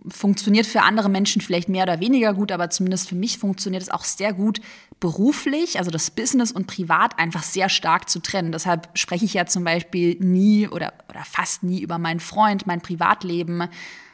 [0.09, 3.91] funktioniert für andere Menschen vielleicht mehr oder weniger gut, aber zumindest für mich funktioniert es
[3.91, 4.61] auch sehr gut
[5.01, 8.53] beruflich, also das Business und Privat einfach sehr stark zu trennen.
[8.53, 12.81] Deshalb spreche ich ja zum Beispiel nie oder, oder fast nie über meinen Freund, mein
[12.81, 13.65] Privatleben,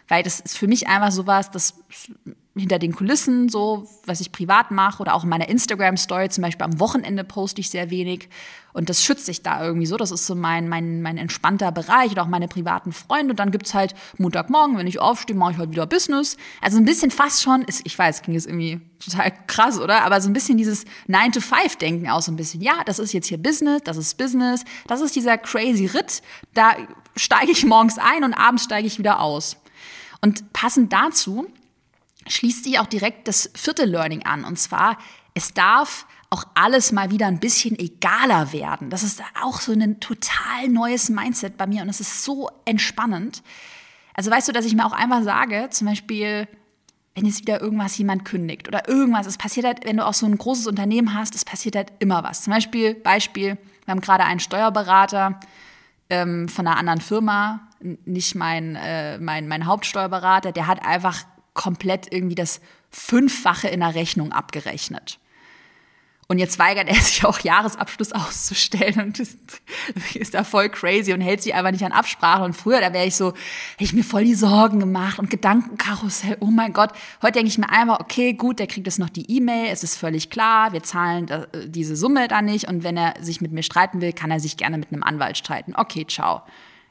[0.08, 1.74] weil das ist für mich einfach sowas, das
[2.56, 6.64] hinter den Kulissen, so was ich privat mache oder auch in meiner Instagram-Story, zum Beispiel
[6.64, 8.28] am Wochenende poste ich sehr wenig
[8.76, 9.96] und das schützt sich da irgendwie so.
[9.96, 13.30] Das ist so mein, mein, mein entspannter Bereich oder auch meine privaten Freunde.
[13.30, 16.36] Und dann gibt's halt Montagmorgen, wenn ich aufstehe, mache ich halt wieder Business.
[16.60, 20.02] Also ein bisschen fast schon, ich weiß, klingt jetzt irgendwie total krass, oder?
[20.02, 22.60] Aber so ein bisschen dieses 9-to-5-Denken auch so ein bisschen.
[22.60, 26.20] Ja, das ist jetzt hier Business, das ist Business, das ist dieser crazy Ritt.
[26.52, 26.76] Da
[27.16, 29.56] steige ich morgens ein und abends steige ich wieder aus.
[30.20, 31.46] Und passend dazu
[32.28, 34.44] schließt sich auch direkt das vierte Learning an.
[34.44, 34.98] Und zwar,
[35.34, 38.90] es darf auch alles mal wieder ein bisschen egaler werden.
[38.90, 43.42] Das ist auch so ein total neues Mindset bei mir und es ist so entspannend.
[44.14, 46.48] Also weißt du, dass ich mir auch einfach sage, zum Beispiel,
[47.14, 50.26] wenn jetzt wieder irgendwas jemand kündigt oder irgendwas, es passiert halt, wenn du auch so
[50.26, 52.42] ein großes Unternehmen hast, es passiert halt immer was.
[52.42, 55.38] Zum Beispiel, Beispiel, wir haben gerade einen Steuerberater
[56.10, 61.24] ähm, von einer anderen Firma, nicht mein, äh, mein, mein Hauptsteuerberater, der hat einfach
[61.56, 65.18] komplett irgendwie das Fünffache in der Rechnung abgerechnet.
[66.28, 69.38] Und jetzt weigert er sich auch Jahresabschluss auszustellen und ist,
[70.14, 72.42] ist da voll crazy und hält sich einfach nicht an Absprache.
[72.42, 76.36] Und früher, da wäre ich so, hätte ich mir voll die Sorgen gemacht und Gedankenkarussell,
[76.40, 76.90] oh mein Gott.
[77.22, 79.96] Heute denke ich mir einfach, okay, gut, der kriegt jetzt noch die E-Mail, es ist
[79.96, 81.28] völlig klar, wir zahlen
[81.66, 84.56] diese Summe da nicht und wenn er sich mit mir streiten will, kann er sich
[84.56, 85.74] gerne mit einem Anwalt streiten.
[85.76, 86.42] Okay, ciao.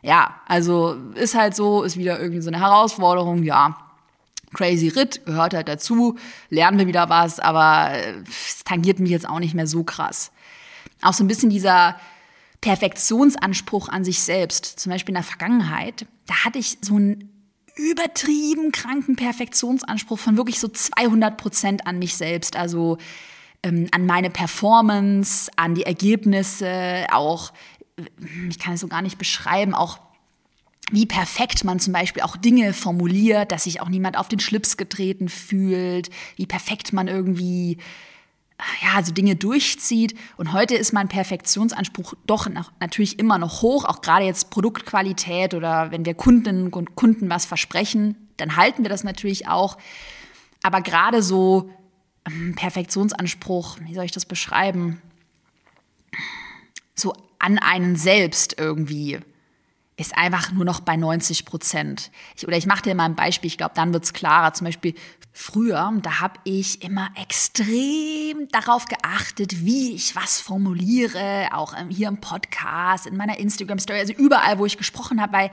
[0.02, 3.85] ja, also ist halt so, ist wieder irgendwie so eine Herausforderung, ja.
[4.56, 6.18] Crazy Ritt gehört halt dazu,
[6.50, 10.32] lernen wir wieder was, aber äh, es tangiert mich jetzt auch nicht mehr so krass.
[11.02, 12.00] Auch so ein bisschen dieser
[12.62, 14.66] Perfektionsanspruch an sich selbst.
[14.66, 17.30] Zum Beispiel in der Vergangenheit, da hatte ich so einen
[17.76, 22.56] übertrieben kranken Perfektionsanspruch von wirklich so 200 Prozent an mich selbst.
[22.56, 22.98] Also
[23.62, 27.52] ähm, an meine Performance, an die Ergebnisse, auch,
[28.50, 30.00] ich kann es so gar nicht beschreiben, auch
[30.92, 34.78] wie perfekt man zum Beispiel auch Dinge formuliert, dass sich auch niemand auf den Schlips
[34.78, 37.78] getreten fühlt, wie perfekt man irgendwie
[38.82, 40.16] ja, so Dinge durchzieht.
[40.38, 45.54] Und heute ist mein Perfektionsanspruch doch noch, natürlich immer noch hoch, auch gerade jetzt Produktqualität
[45.54, 49.78] oder wenn wir Kundinnen und Kunden was versprechen, dann halten wir das natürlich auch.
[50.64, 51.70] Aber gerade so
[52.26, 55.02] ähm, Perfektionsanspruch, wie soll ich das beschreiben?
[56.94, 59.20] So an einen selbst irgendwie
[59.98, 62.12] ist einfach nur noch bei 90 Prozent.
[62.36, 64.54] Ich, oder ich mache dir mal ein Beispiel, ich glaube, dann wird's klarer.
[64.54, 64.94] Zum Beispiel
[65.32, 72.20] früher, da habe ich immer extrem darauf geachtet, wie ich was formuliere, auch hier im
[72.20, 75.52] Podcast, in meiner Instagram-Story, also überall, wo ich gesprochen habe, weil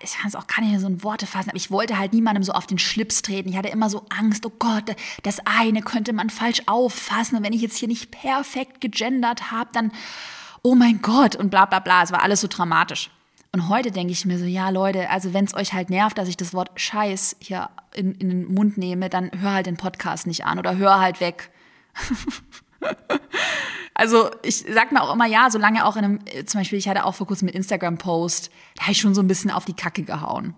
[0.00, 2.12] ich kann es auch gar nicht mehr so in Worte fassen, aber ich wollte halt
[2.12, 3.48] niemandem so auf den Schlips treten.
[3.48, 7.36] Ich hatte immer so Angst, oh Gott, das eine könnte man falsch auffassen.
[7.36, 9.92] Und wenn ich jetzt hier nicht perfekt gegendert habe, dann
[10.66, 12.02] oh mein Gott und bla bla bla.
[12.02, 13.10] Es war alles so dramatisch.
[13.52, 16.28] Und heute denke ich mir so, ja Leute, also wenn es euch halt nervt, dass
[16.28, 20.26] ich das Wort Scheiß hier in, in den Mund nehme, dann hör halt den Podcast
[20.26, 21.50] nicht an oder hör halt weg.
[23.94, 27.04] also ich sag mir auch immer ja, solange auch in einem, zum Beispiel, ich hatte
[27.04, 30.02] auch vor kurzem mit Instagram-Post, da habe ich schon so ein bisschen auf die Kacke
[30.02, 30.52] gehauen.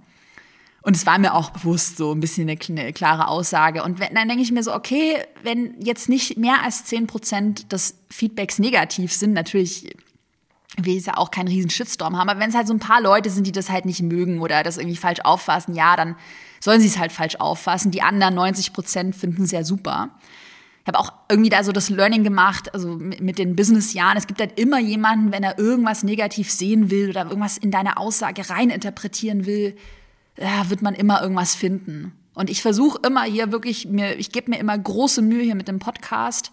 [0.88, 3.82] Und es war mir auch bewusst so ein bisschen eine, eine klare Aussage.
[3.82, 7.70] Und wenn, dann denke ich mir so, okay, wenn jetzt nicht mehr als zehn Prozent
[7.72, 9.94] des Feedbacks negativ sind, natürlich
[10.78, 13.02] will ich ja auch keinen riesen Shitstorm haben, aber wenn es halt so ein paar
[13.02, 16.16] Leute sind, die das halt nicht mögen oder das irgendwie falsch auffassen, ja, dann
[16.58, 17.90] sollen sie es halt falsch auffassen.
[17.90, 20.08] Die anderen 90 Prozent finden es ja super.
[20.84, 24.16] Ich habe auch irgendwie da so das Learning gemacht, also mit den Business-Jahren.
[24.16, 27.98] Es gibt halt immer jemanden, wenn er irgendwas negativ sehen will oder irgendwas in deine
[27.98, 29.76] Aussage reininterpretieren will,
[30.40, 32.12] ja, wird man immer irgendwas finden.
[32.34, 35.68] Und ich versuche immer hier wirklich, mir, ich gebe mir immer große Mühe hier mit
[35.68, 36.52] dem Podcast,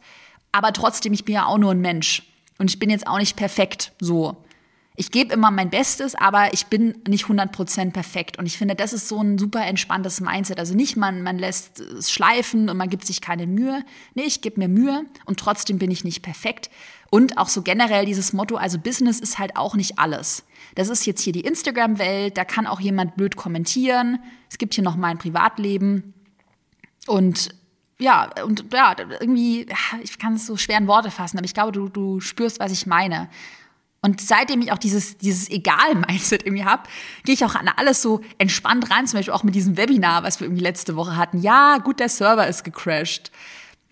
[0.51, 2.23] aber trotzdem, ich bin ja auch nur ein Mensch.
[2.57, 4.37] Und ich bin jetzt auch nicht perfekt so.
[4.97, 8.39] Ich gebe immer mein Bestes, aber ich bin nicht 100% perfekt.
[8.39, 10.57] Und ich finde, das ist so ein super entspanntes Mindset.
[10.57, 13.83] Also nicht, man, man lässt es schleifen und man gibt sich keine Mühe.
[14.13, 16.69] Nee, ich gebe mir Mühe und trotzdem bin ich nicht perfekt.
[17.09, 20.43] Und auch so generell dieses Motto, also Business ist halt auch nicht alles.
[20.75, 24.19] Das ist jetzt hier die Instagram-Welt, da kann auch jemand blöd kommentieren.
[24.49, 26.13] Es gibt hier noch mein Privatleben.
[27.05, 27.49] Und
[27.97, 29.67] ja, und ja, irgendwie,
[30.03, 32.71] ich kann es so schwer in Worte fassen, aber ich glaube, du, du spürst, was
[32.71, 33.29] ich meine.
[34.05, 36.83] Und seitdem ich auch dieses, dieses Egal-Mindset irgendwie habe,
[37.23, 40.39] gehe ich auch an alles so entspannt rein, zum Beispiel auch mit diesem Webinar, was
[40.39, 41.41] wir irgendwie letzte Woche hatten.
[41.41, 43.31] Ja, gut, der Server ist gecrashed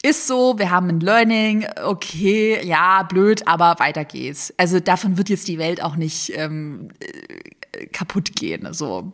[0.05, 4.53] ist so, wir haben ein Learning, okay, ja, blöd, aber weiter geht's.
[4.57, 8.67] Also davon wird jetzt die Welt auch nicht ähm, äh, kaputt gehen.
[8.73, 9.13] So.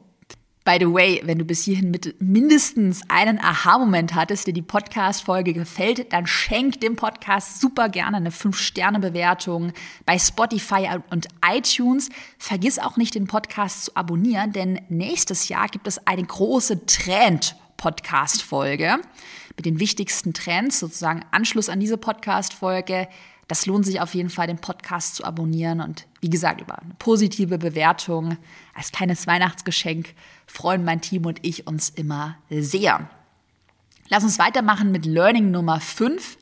[0.70, 5.54] By the way, wenn du bis hierhin mit mindestens einen Aha-Moment hattest, dir die Podcast-Folge
[5.54, 9.74] gefällt, dann schenk dem Podcast super gerne eine 5-Sterne-Bewertung
[10.06, 12.10] bei Spotify und iTunes.
[12.38, 19.00] Vergiss auch nicht, den Podcast zu abonnieren, denn nächstes Jahr gibt es eine große Trend-Podcast-Folge
[19.58, 23.08] mit den wichtigsten Trends, sozusagen Anschluss an diese Podcast-Folge.
[23.50, 25.82] Das lohnt sich auf jeden Fall, den Podcast zu abonnieren.
[25.82, 28.38] Und wie gesagt, über eine positive Bewertung
[28.76, 30.14] als kleines Weihnachtsgeschenk
[30.46, 33.10] freuen mein Team und ich uns immer sehr.
[34.08, 36.38] Lass uns weitermachen mit Learning Nummer 5.
[36.38, 36.42] Ich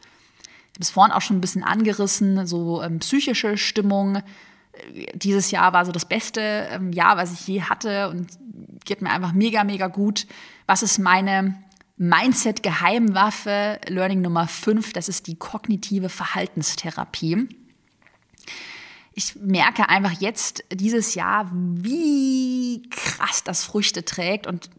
[0.76, 4.22] habe es vorhin auch schon ein bisschen angerissen, so ähm, psychische Stimmung.
[5.14, 8.28] Dieses Jahr war so das beste ähm, Jahr, was ich je hatte und
[8.84, 10.28] geht mir einfach mega, mega gut.
[10.66, 11.56] Was ist meine
[11.98, 17.50] Mindset-Geheimwaffe, Learning Nummer 5, das ist die kognitive Verhaltenstherapie.
[19.14, 24.70] Ich merke einfach jetzt dieses Jahr, wie krass das Früchte trägt und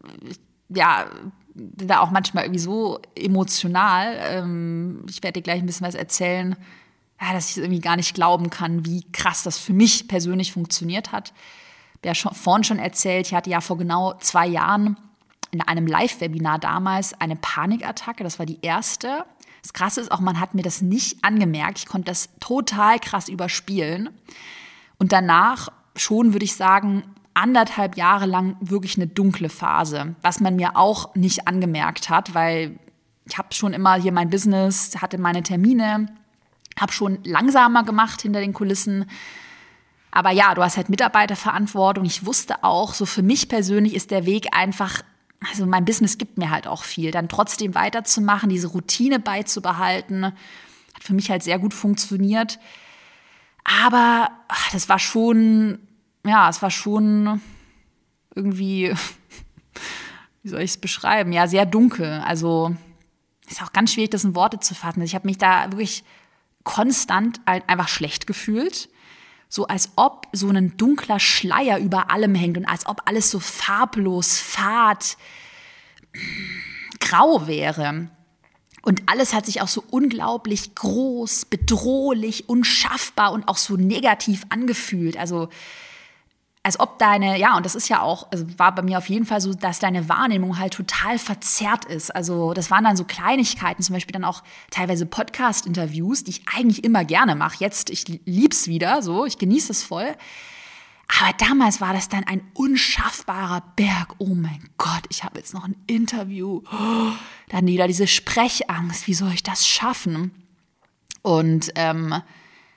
[0.69, 1.09] ja,
[1.53, 4.17] da auch manchmal irgendwie so emotional.
[4.21, 6.55] Ähm, ich werde dir gleich ein bisschen was erzählen,
[7.19, 11.33] dass ich irgendwie gar nicht glauben kann, wie krass das für mich persönlich funktioniert hat.
[12.01, 14.95] Ich habe ja vorhin schon erzählt, ich hatte ja vor genau zwei Jahren
[15.51, 18.23] in einem Live-Webinar damals eine Panikattacke.
[18.23, 19.25] Das war die erste.
[19.61, 21.79] Das Krasse ist auch, man hat mir das nicht angemerkt.
[21.79, 24.09] Ich konnte das total krass überspielen.
[24.97, 30.55] Und danach schon, würde ich sagen, anderthalb Jahre lang wirklich eine dunkle Phase, was man
[30.55, 32.79] mir auch nicht angemerkt hat, weil
[33.25, 36.07] ich habe schon immer hier mein Business, hatte meine Termine,
[36.79, 39.05] habe schon langsamer gemacht hinter den Kulissen,
[40.11, 42.05] Aber ja, du hast halt Mitarbeiterverantwortung.
[42.05, 45.01] Ich wusste auch, so für mich persönlich ist der Weg einfach,
[45.47, 47.11] also mein Business gibt mir halt auch viel.
[47.11, 52.59] Dann trotzdem weiterzumachen, diese Routine beizubehalten, hat für mich halt sehr gut funktioniert.
[53.63, 55.79] Aber ach, das war schon,
[56.25, 57.41] ja, es war schon
[58.35, 58.93] irgendwie,
[60.43, 61.31] wie soll ich es beschreiben?
[61.31, 62.21] Ja, sehr dunkel.
[62.25, 62.75] Also
[63.49, 65.01] ist auch ganz schwierig, das in Worte zu fassen.
[65.01, 66.03] Ich habe mich da wirklich
[66.63, 68.89] konstant einfach schlecht gefühlt.
[69.49, 73.39] So als ob so ein dunkler Schleier über allem hängt und als ob alles so
[73.39, 75.17] farblos, fad,
[76.99, 78.09] grau wäre.
[78.81, 85.17] Und alles hat sich auch so unglaublich groß, bedrohlich, unschaffbar und auch so negativ angefühlt.
[85.17, 85.49] Also
[86.61, 89.25] als ob deine, ja, und das ist ja auch, also war bei mir auf jeden
[89.25, 92.13] Fall so, dass deine Wahrnehmung halt total verzerrt ist.
[92.13, 96.83] Also das waren dann so Kleinigkeiten, zum Beispiel dann auch teilweise Podcast-Interviews, die ich eigentlich
[96.83, 97.55] immer gerne mache.
[97.59, 100.15] Jetzt, ich lieb's wieder, so, ich genieße es voll.
[101.21, 104.15] Aber damals war das dann ein unschaffbarer Berg.
[104.19, 106.61] Oh mein Gott, ich habe jetzt noch ein Interview.
[106.71, 107.11] Oh,
[107.47, 109.07] dann wieder diese Sprechangst.
[109.07, 110.31] Wie soll ich das schaffen?
[111.23, 112.21] Und ähm,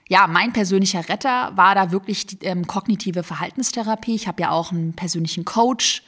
[0.09, 4.15] ja, mein persönlicher Retter war da wirklich die, ähm, kognitive Verhaltenstherapie.
[4.15, 6.03] Ich habe ja auch einen persönlichen Coach.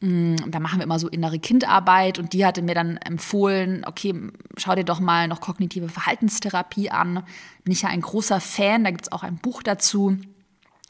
[0.00, 4.14] Mm, da machen wir immer so innere Kindarbeit und die hatte mir dann empfohlen, okay,
[4.56, 7.22] schau dir doch mal noch kognitive Verhaltenstherapie an.
[7.64, 10.16] Bin ich ja ein großer Fan, da gibt es auch ein Buch dazu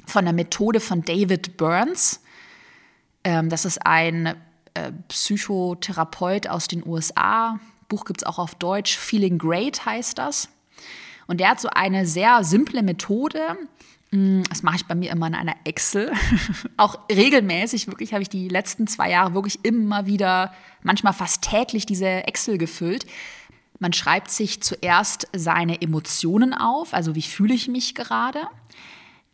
[0.07, 2.23] von der Methode von David Burns.
[3.25, 4.35] Ähm, das ist ein
[4.75, 7.59] äh, Psychotherapeut aus den USA.
[7.89, 8.97] Buch gibt es auch auf Deutsch.
[8.97, 10.49] Feeling Great heißt das.
[11.31, 13.57] Und der hat so eine sehr simple Methode.
[14.11, 16.11] Mm, das mache ich bei mir immer in einer Excel.
[16.77, 21.87] Auch regelmäßig, wirklich habe ich die letzten zwei Jahre wirklich immer wieder, manchmal fast täglich
[21.87, 23.07] diese Excel gefüllt.
[23.79, 28.41] Man schreibt sich zuerst seine Emotionen auf, also wie fühle ich mich gerade.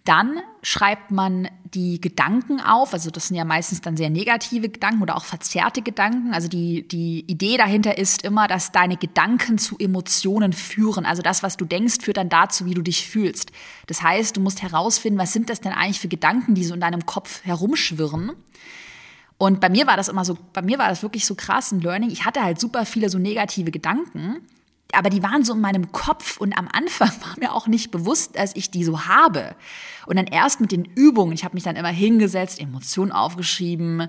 [0.07, 5.03] Dann schreibt man die Gedanken auf, also das sind ja meistens dann sehr negative Gedanken
[5.03, 6.33] oder auch verzerrte Gedanken.
[6.33, 11.05] Also die, die Idee dahinter ist immer, dass deine Gedanken zu Emotionen führen.
[11.05, 13.51] Also das, was du denkst, führt dann dazu, wie du dich fühlst.
[13.88, 16.81] Das heißt, du musst herausfinden, was sind das denn eigentlich für Gedanken, die so in
[16.81, 18.31] deinem Kopf herumschwirren.
[19.38, 21.81] Und bei mir war das immer so, bei mir war das wirklich so krass ein
[21.81, 22.11] Learning.
[22.11, 24.40] Ich hatte halt super viele so negative Gedanken
[24.92, 28.37] aber die waren so in meinem Kopf und am Anfang war mir auch nicht bewusst,
[28.37, 29.57] dass ich die so habe.
[30.07, 34.09] Und dann erst mit den Übungen, ich habe mich dann immer hingesetzt, Emotionen aufgeschrieben,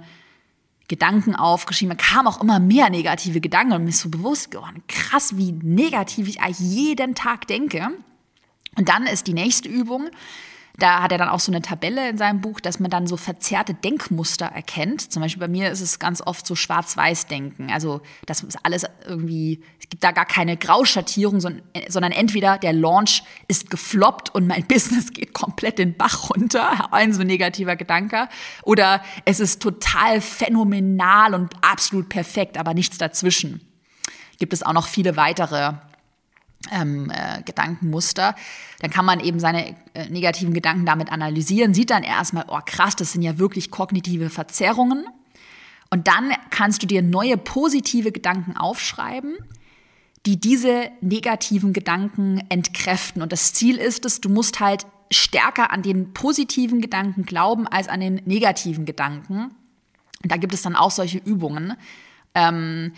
[0.87, 4.83] Gedanken aufgeschrieben, da kamen auch immer mehr negative Gedanken und mir ist so bewusst geworden,
[4.87, 7.89] krass, wie negativ ich eigentlich jeden Tag denke.
[8.77, 10.09] Und dann ist die nächste Übung,
[10.77, 13.17] da hat er dann auch so eine Tabelle in seinem Buch, dass man dann so
[13.17, 15.11] verzerrte Denkmuster erkennt.
[15.11, 17.71] Zum Beispiel bei mir ist es ganz oft so Schwarz-Weiß-Denken.
[17.71, 23.23] Also das ist alles irgendwie, es gibt da gar keine Grauschattierung, sondern entweder der Launch
[23.47, 28.29] ist gefloppt und mein Business geht komplett den Bach runter, ein so negativer Gedanke,
[28.61, 33.61] oder es ist total phänomenal und absolut perfekt, aber nichts dazwischen.
[34.37, 35.73] Gibt es auch noch viele weitere
[36.71, 38.35] ähm, äh, Gedankenmuster,
[38.79, 42.95] dann kann man eben seine äh, negativen Gedanken damit analysieren, sieht dann erstmal, oh krass,
[42.95, 45.05] das sind ja wirklich kognitive Verzerrungen.
[45.89, 49.37] Und dann kannst du dir neue positive Gedanken aufschreiben,
[50.25, 53.21] die diese negativen Gedanken entkräften.
[53.21, 57.87] Und das Ziel ist es, du musst halt stärker an den positiven Gedanken glauben als
[57.87, 59.51] an den negativen Gedanken.
[60.23, 61.75] Und da gibt es dann auch solche Übungen.
[62.35, 62.91] Ähm,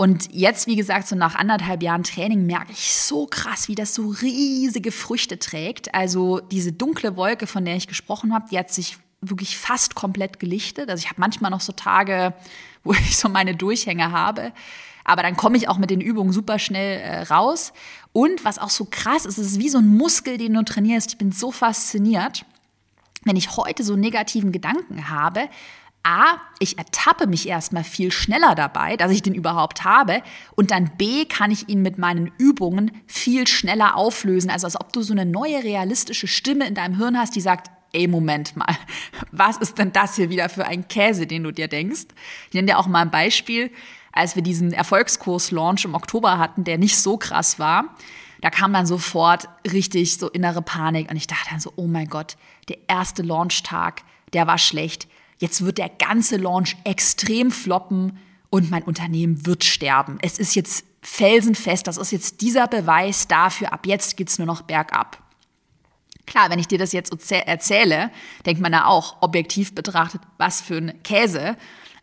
[0.00, 3.94] und jetzt, wie gesagt, so nach anderthalb Jahren Training merke ich so krass, wie das
[3.94, 5.94] so riesige Früchte trägt.
[5.94, 10.40] Also diese dunkle Wolke, von der ich gesprochen habe, die hat sich wirklich fast komplett
[10.40, 10.88] gelichtet.
[10.88, 12.32] Also ich habe manchmal noch so Tage,
[12.82, 14.52] wo ich so meine Durchhänge habe.
[15.04, 17.74] Aber dann komme ich auch mit den Übungen super schnell äh, raus.
[18.14, 21.10] Und was auch so krass ist, es ist wie so ein Muskel, den du trainierst.
[21.10, 22.46] Ich bin so fasziniert.
[23.26, 25.50] Wenn ich heute so negativen Gedanken habe,
[26.02, 30.22] A, ich ertappe mich erstmal viel schneller dabei, dass ich den überhaupt habe.
[30.56, 34.50] Und dann B, kann ich ihn mit meinen Übungen viel schneller auflösen.
[34.50, 37.70] Also als ob du so eine neue realistische Stimme in deinem Hirn hast, die sagt,
[37.92, 38.74] ey, Moment mal,
[39.30, 42.06] was ist denn das hier wieder für ein Käse, den du dir denkst?
[42.48, 43.70] Ich nenne dir auch mal ein Beispiel.
[44.12, 47.94] Als wir diesen Erfolgskurs-Launch im Oktober hatten, der nicht so krass war,
[48.40, 51.10] da kam dann sofort richtig so innere Panik.
[51.10, 52.36] Und ich dachte dann so, oh mein Gott,
[52.70, 55.08] der erste Launchtag, der war schlecht
[55.40, 60.18] jetzt wird der ganze Launch extrem floppen und mein Unternehmen wird sterben.
[60.22, 64.62] Es ist jetzt felsenfest, das ist jetzt dieser Beweis dafür, ab jetzt geht's nur noch
[64.62, 65.18] bergab.
[66.26, 68.10] Klar, wenn ich dir das jetzt erzähle,
[68.46, 71.56] denkt man da auch objektiv betrachtet, was für ein Käse.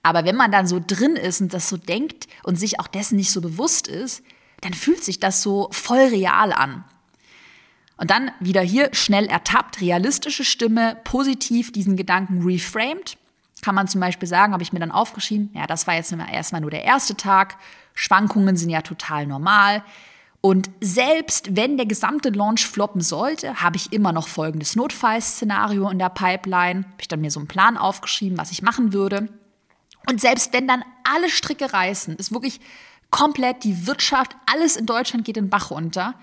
[0.04, 3.16] Aber wenn man dann so drin ist und das so denkt und sich auch dessen
[3.16, 4.24] nicht so bewusst ist,
[4.62, 6.84] dann fühlt sich das so voll real an.
[7.98, 13.18] Und dann wieder hier schnell ertappt, realistische Stimme, positiv diesen Gedanken reframed.
[13.62, 16.62] Kann man zum Beispiel sagen, habe ich mir dann aufgeschrieben, ja, das war jetzt erstmal
[16.62, 17.58] nur der erste Tag.
[17.94, 19.84] Schwankungen sind ja total normal.
[20.42, 26.00] Und selbst wenn der gesamte Launch floppen sollte, habe ich immer noch folgendes Notfallszenario in
[26.00, 26.86] der Pipeline.
[26.86, 29.30] Habe ich dann mir so einen Plan aufgeschrieben, was ich machen würde.
[30.08, 32.62] Und selbst wenn dann alle Stricke reißen, ist wirklich
[33.10, 36.14] komplett die Wirtschaft, alles in Deutschland geht den Bach runter,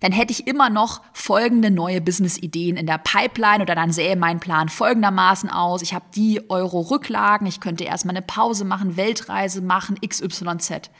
[0.00, 4.40] dann hätte ich immer noch folgende neue Business-Ideen in der Pipeline oder dann sähe mein
[4.40, 5.82] Plan folgendermaßen aus.
[5.82, 10.90] Ich habe die Euro-Rücklagen, ich könnte erstmal eine Pause machen, Weltreise machen, XYZ.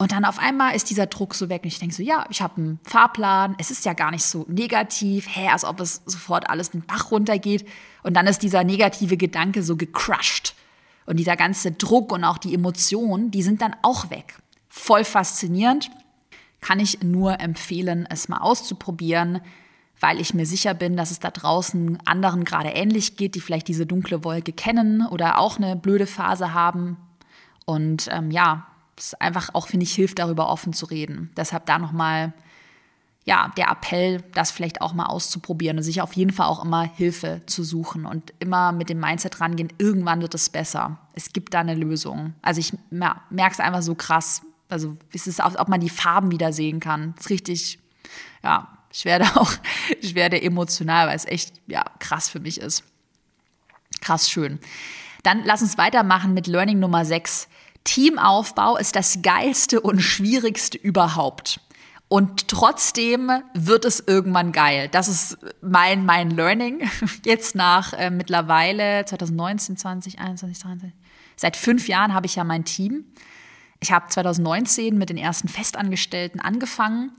[0.00, 2.40] Und dann auf einmal ist dieser Druck so weg und ich denke so, ja, ich
[2.40, 6.48] habe einen Fahrplan, es ist ja gar nicht so negativ, hä, als ob es sofort
[6.48, 7.66] alles den Bach runtergeht.
[8.04, 10.54] Und dann ist dieser negative Gedanke so gecrushed.
[11.04, 14.36] Und dieser ganze Druck und auch die Emotionen, die sind dann auch weg.
[14.68, 15.90] Voll faszinierend
[16.60, 19.40] kann ich nur empfehlen, es mal auszuprobieren,
[20.00, 23.68] weil ich mir sicher bin, dass es da draußen anderen gerade ähnlich geht, die vielleicht
[23.68, 26.96] diese dunkle Wolke kennen oder auch eine blöde Phase haben.
[27.64, 31.30] Und ähm, ja, es einfach auch, finde ich, hilft, darüber offen zu reden.
[31.36, 32.32] Deshalb da nochmal,
[33.24, 36.82] ja, der Appell, das vielleicht auch mal auszuprobieren und sich auf jeden Fall auch immer
[36.82, 40.98] Hilfe zu suchen und immer mit dem Mindset rangehen, irgendwann wird es besser.
[41.14, 42.34] Es gibt da eine Lösung.
[42.42, 46.80] Also ich merke es einfach so krass, also es ob man die Farben wieder sehen
[46.80, 47.14] kann.
[47.16, 47.78] Das ist richtig,
[48.42, 49.52] ja, ich werde auch,
[50.00, 52.84] ich werde emotional, weil es echt, ja, krass für mich ist.
[54.00, 54.58] Krass schön.
[55.22, 57.48] Dann lass uns weitermachen mit Learning Nummer 6.
[57.84, 61.60] Teamaufbau ist das geilste und schwierigste überhaupt.
[62.08, 64.88] Und trotzdem wird es irgendwann geil.
[64.90, 66.88] Das ist mein, mein Learning.
[67.24, 70.98] Jetzt nach äh, mittlerweile 2019, 20, 21, 23.
[71.36, 73.04] Seit fünf Jahren habe ich ja mein Team.
[73.80, 77.12] Ich habe 2019 mit den ersten Festangestellten angefangen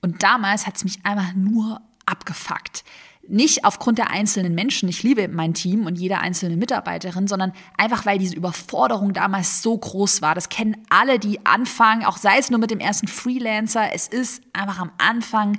[0.00, 2.84] und damals hat es mich einfach nur abgefuckt.
[3.28, 8.06] Nicht aufgrund der einzelnen Menschen, ich liebe mein Team und jede einzelne Mitarbeiterin, sondern einfach,
[8.06, 10.36] weil diese Überforderung damals so groß war.
[10.36, 13.92] Das kennen alle, die anfangen, auch sei es nur mit dem ersten Freelancer.
[13.92, 15.58] Es ist einfach am Anfang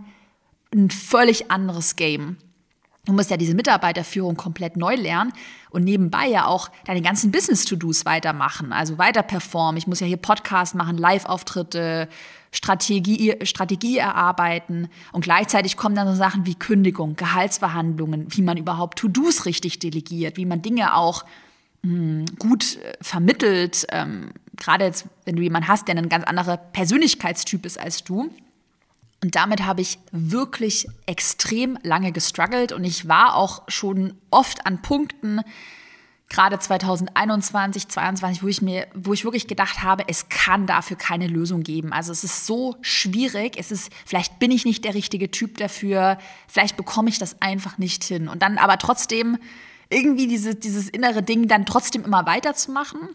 [0.74, 2.38] ein völlig anderes Game.
[3.08, 5.32] Du musst ja diese Mitarbeiterführung komplett neu lernen
[5.70, 9.78] und nebenbei ja auch deine ganzen Business-To-Dos weitermachen, also weiter performen.
[9.78, 12.10] Ich muss ja hier Podcast machen, Live-Auftritte,
[12.52, 14.90] Strategie, Strategie erarbeiten.
[15.14, 20.36] Und gleichzeitig kommen dann so Sachen wie Kündigung, Gehaltsverhandlungen, wie man überhaupt To-Dos richtig delegiert,
[20.36, 21.24] wie man Dinge auch
[21.84, 26.26] mh, hm, gut äh, vermittelt, ähm, gerade jetzt, wenn du jemanden hast, der ein ganz
[26.26, 28.30] anderer Persönlichkeitstyp ist als du
[29.28, 34.82] und damit habe ich wirklich extrem lange gestruggelt und ich war auch schon oft an
[34.82, 35.42] Punkten,
[36.30, 41.28] gerade 2021, 2022, wo ich mir, wo ich wirklich gedacht habe, es kann dafür keine
[41.28, 41.92] Lösung geben.
[41.92, 43.58] Also es ist so schwierig.
[43.58, 46.18] Es ist, vielleicht bin ich nicht der richtige Typ dafür.
[46.48, 48.30] Vielleicht bekomme ich das einfach nicht hin.
[48.30, 49.38] Und dann aber trotzdem
[49.90, 53.10] irgendwie diese, dieses innere Ding dann trotzdem immer weiterzumachen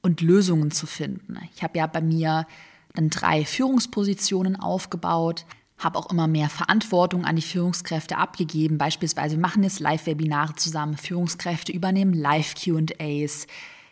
[0.00, 1.40] und Lösungen zu finden.
[1.56, 2.46] Ich habe ja bei mir
[2.94, 5.44] dann drei Führungspositionen aufgebaut,
[5.78, 8.78] habe auch immer mehr Verantwortung an die Führungskräfte abgegeben.
[8.78, 13.46] Beispielsweise wir machen jetzt Live-Webinare zusammen, Führungskräfte übernehmen Live-QAs.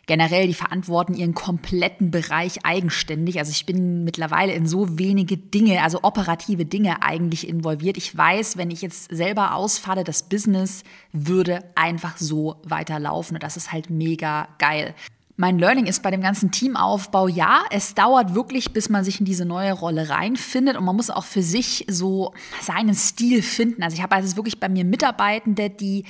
[0.09, 3.37] Generell, die verantworten ihren kompletten Bereich eigenständig.
[3.37, 7.95] Also ich bin mittlerweile in so wenige Dinge, also operative Dinge eigentlich involviert.
[7.95, 13.35] Ich weiß, wenn ich jetzt selber ausfalle, das Business würde einfach so weiterlaufen.
[13.35, 14.95] Und das ist halt mega geil.
[15.41, 19.25] Mein Learning ist bei dem ganzen Teamaufbau, ja, es dauert wirklich, bis man sich in
[19.25, 23.81] diese neue Rolle reinfindet und man muss auch für sich so seinen Stil finden.
[23.81, 26.03] Also ich habe also wirklich bei mir Mitarbeitende, die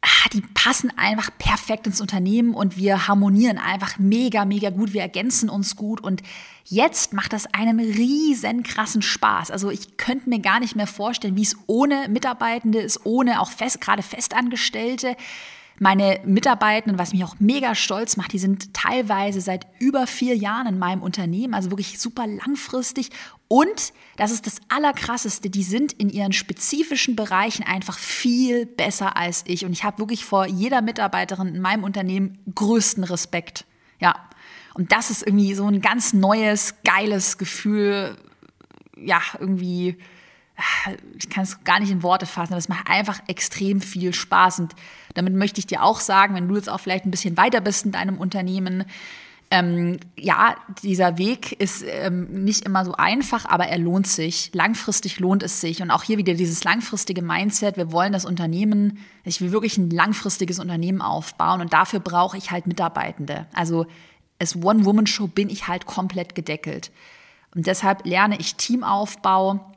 [0.00, 4.94] ah, die passen einfach perfekt ins Unternehmen und wir harmonieren einfach mega, mega gut.
[4.94, 6.22] Wir ergänzen uns gut und
[6.64, 9.50] jetzt macht das einen riesen krassen Spaß.
[9.50, 13.50] Also ich könnte mir gar nicht mehr vorstellen, wie es ohne Mitarbeitende ist, ohne auch
[13.50, 15.16] fest, gerade Festangestellte.
[15.80, 20.68] Meine Mitarbeitenden, was mich auch mega stolz macht, die sind teilweise seit über vier Jahren
[20.68, 23.10] in meinem Unternehmen, also wirklich super langfristig.
[23.48, 29.44] Und das ist das Allerkrasseste, die sind in ihren spezifischen Bereichen einfach viel besser als
[29.46, 29.64] ich.
[29.64, 33.64] Und ich habe wirklich vor jeder Mitarbeiterin in meinem Unternehmen größten Respekt.
[34.00, 34.14] Ja.
[34.74, 38.16] Und das ist irgendwie so ein ganz neues, geiles Gefühl.
[38.96, 39.98] Ja, irgendwie
[41.18, 44.60] ich kann es gar nicht in Worte fassen, aber es macht einfach extrem viel Spaß.
[44.60, 44.74] Und
[45.14, 47.84] damit möchte ich dir auch sagen, wenn du jetzt auch vielleicht ein bisschen weiter bist
[47.84, 48.84] in deinem Unternehmen,
[49.50, 54.50] ähm, ja, dieser Weg ist ähm, nicht immer so einfach, aber er lohnt sich.
[54.52, 55.82] Langfristig lohnt es sich.
[55.82, 57.76] Und auch hier wieder dieses langfristige Mindset.
[57.76, 62.50] Wir wollen das Unternehmen, ich will wirklich ein langfristiges Unternehmen aufbauen und dafür brauche ich
[62.50, 63.46] halt Mitarbeitende.
[63.52, 63.86] Also
[64.40, 66.90] als One-Woman-Show bin ich halt komplett gedeckelt.
[67.54, 69.73] Und deshalb lerne ich Teamaufbau,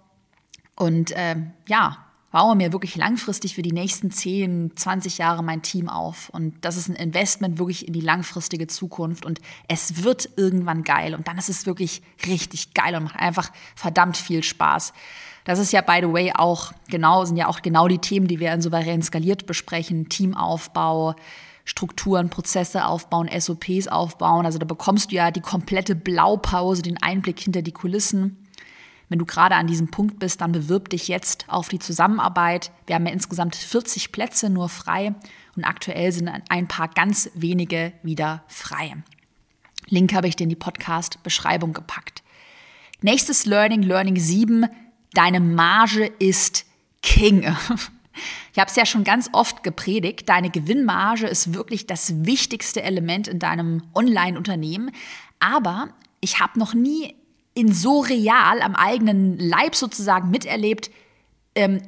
[0.78, 1.98] und ähm, ja,
[2.32, 6.30] baue mir wirklich langfristig für die nächsten 10, 20 Jahre mein Team auf.
[6.30, 9.26] Und das ist ein Investment wirklich in die langfristige Zukunft.
[9.26, 11.16] Und es wird irgendwann geil.
[11.16, 14.94] Und dann ist es wirklich richtig geil und macht einfach verdammt viel Spaß.
[15.46, 18.40] Das ist ja, by the way, auch genau, sind ja auch genau die Themen, die
[18.40, 20.10] wir in Souverän skaliert besprechen.
[20.10, 21.16] Teamaufbau,
[21.64, 24.46] Strukturen, Prozesse aufbauen, SOPs aufbauen.
[24.46, 28.47] Also da bekommst du ja die komplette Blaupause, den Einblick hinter die Kulissen.
[29.10, 32.72] Wenn du gerade an diesem Punkt bist, dann bewirb dich jetzt auf die Zusammenarbeit.
[32.86, 35.16] Wir haben ja insgesamt 40 Plätze nur frei
[35.56, 38.96] und aktuell sind ein paar ganz wenige wieder frei.
[39.88, 42.22] Link habe ich dir in die Podcast-Beschreibung gepackt.
[43.02, 44.66] Nächstes Learning, Learning 7.
[45.14, 46.66] Deine Marge ist
[47.02, 47.56] King.
[48.52, 50.28] Ich habe es ja schon ganz oft gepredigt.
[50.28, 54.90] Deine Gewinnmarge ist wirklich das wichtigste Element in deinem Online-Unternehmen.
[55.40, 55.90] Aber
[56.20, 57.14] ich habe noch nie
[57.58, 60.92] in so real am eigenen Leib sozusagen miterlebt,
[61.56, 61.82] ähm,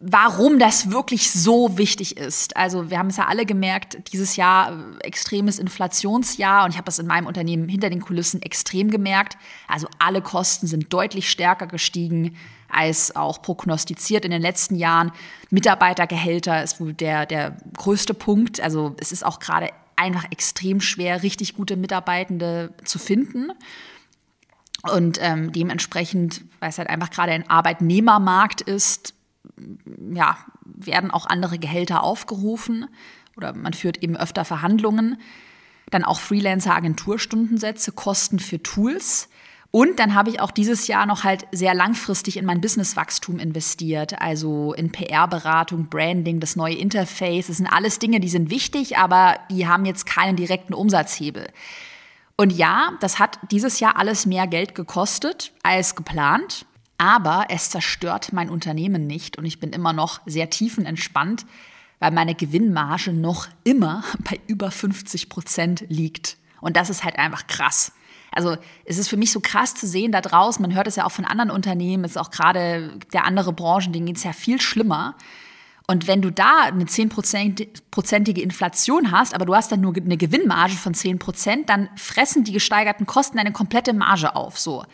[0.00, 2.56] warum das wirklich so wichtig ist.
[2.56, 6.86] Also wir haben es ja alle gemerkt, dieses Jahr äh, extremes Inflationsjahr und ich habe
[6.86, 9.36] das in meinem Unternehmen hinter den Kulissen extrem gemerkt.
[9.66, 12.34] Also alle Kosten sind deutlich stärker gestiegen
[12.70, 15.12] als auch prognostiziert in den letzten Jahren.
[15.50, 18.58] Mitarbeitergehälter ist wohl der, der größte Punkt.
[18.60, 23.50] Also es ist auch gerade einfach extrem schwer, richtig gute Mitarbeitende zu finden.
[24.82, 29.14] Und ähm, dementsprechend, weil es halt einfach gerade ein Arbeitnehmermarkt ist,
[30.12, 32.86] ja, werden auch andere Gehälter aufgerufen
[33.36, 35.18] oder man führt eben öfter Verhandlungen.
[35.90, 39.28] Dann auch Freelancer-Agenturstundensätze, Kosten für Tools.
[39.70, 44.20] Und dann habe ich auch dieses Jahr noch halt sehr langfristig in mein Businesswachstum investiert,
[44.20, 47.48] also in PR-Beratung, Branding, das neue Interface.
[47.48, 51.48] Das sind alles Dinge, die sind wichtig, aber die haben jetzt keinen direkten Umsatzhebel.
[52.40, 56.66] Und ja, das hat dieses Jahr alles mehr Geld gekostet als geplant,
[56.96, 61.46] aber es zerstört mein Unternehmen nicht und ich bin immer noch sehr tiefenentspannt,
[61.98, 66.36] weil meine Gewinnmarge noch immer bei über 50 Prozent liegt.
[66.60, 67.92] Und das ist halt einfach krass.
[68.30, 71.06] Also es ist für mich so krass zu sehen da draußen, man hört es ja
[71.06, 74.32] auch von anderen Unternehmen, es ist auch gerade der andere Branchen, denen geht es ja
[74.32, 75.16] viel schlimmer.
[75.90, 80.74] Und wenn du da eine zehnprozentige Inflation hast, aber du hast dann nur eine Gewinnmarge
[80.74, 84.84] von zehn Prozent, dann fressen die gesteigerten Kosten deine komplette Marge auf, so.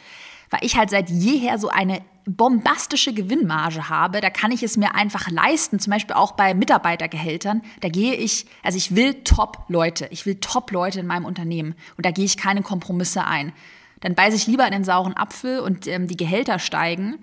[0.50, 4.94] Weil ich halt seit jeher so eine bombastische Gewinnmarge habe, da kann ich es mir
[4.94, 10.26] einfach leisten, zum Beispiel auch bei Mitarbeitergehältern, da gehe ich, also ich will Top-Leute, ich
[10.26, 13.52] will Top-Leute in meinem Unternehmen und da gehe ich keine Kompromisse ein.
[13.98, 17.16] Dann beiße ich lieber in den sauren Apfel und ähm, die Gehälter steigen,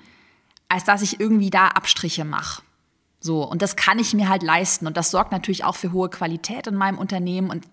[0.68, 2.64] als dass ich irgendwie da Abstriche mache.
[3.24, 4.88] So, und das kann ich mir halt leisten.
[4.88, 7.52] Und das sorgt natürlich auch für hohe Qualität in meinem Unternehmen.
[7.52, 7.66] Und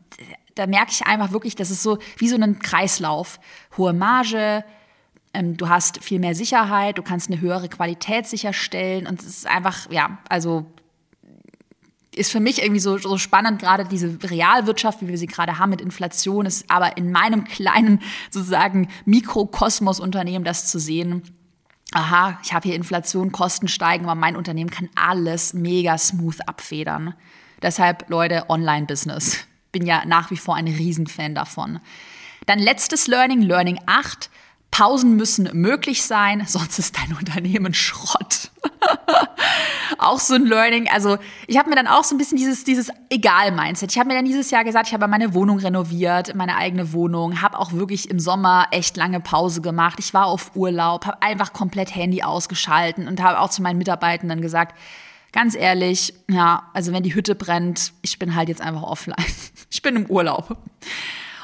[0.55, 3.41] da merke ich einfach wirklich, das ist so wie so ein Kreislauf.
[3.79, 4.63] Hohe Marge,
[5.33, 9.07] ähm, du hast viel mehr Sicherheit, du kannst eine höhere Qualität sicherstellen.
[9.07, 10.67] Und es ist einfach, ja, also
[12.15, 15.71] ist für mich irgendwie so, so spannend, gerade diese Realwirtschaft, wie wir sie gerade haben
[15.71, 21.23] mit Inflation, ist aber in meinem kleinen sozusagen Mikrokosmos-Unternehmen das zu sehen
[21.93, 27.15] aha, ich habe hier Inflation, Kosten steigen, aber mein Unternehmen kann alles mega smooth abfedern.
[27.63, 29.39] Deshalb, Leute, Online-Business.
[29.73, 31.81] Bin ja nach wie vor ein Riesenfan davon.
[32.47, 34.31] Dann letztes Learning, Learning 8.
[34.71, 38.51] Pausen müssen möglich sein, sonst ist dein Unternehmen Schrott.
[39.99, 40.89] auch so ein Learning.
[40.89, 43.91] Also ich habe mir dann auch so ein bisschen dieses, dieses Egal-Mindset.
[43.91, 47.43] Ich habe mir dann dieses Jahr gesagt, ich habe meine Wohnung renoviert, meine eigene Wohnung,
[47.43, 49.99] habe auch wirklich im Sommer echt lange Pause gemacht.
[49.99, 54.41] Ich war auf Urlaub, habe einfach komplett Handy ausgeschalten und habe auch zu meinen Mitarbeitenden
[54.41, 54.77] gesagt,
[55.33, 59.17] ganz ehrlich, ja, also wenn die Hütte brennt, ich bin halt jetzt einfach offline.
[59.71, 60.57] Ich bin im Urlaub.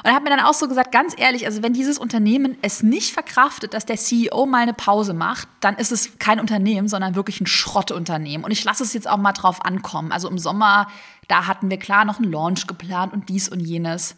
[0.05, 2.83] Und er hat mir dann auch so gesagt, ganz ehrlich, also wenn dieses Unternehmen es
[2.83, 7.15] nicht verkraftet, dass der CEO mal eine Pause macht, dann ist es kein Unternehmen, sondern
[7.15, 8.45] wirklich ein Schrottunternehmen.
[8.45, 10.11] Und ich lasse es jetzt auch mal drauf ankommen.
[10.11, 10.85] Also im Sommer,
[11.27, 14.15] da hatten wir klar noch einen Launch geplant und dies und jenes.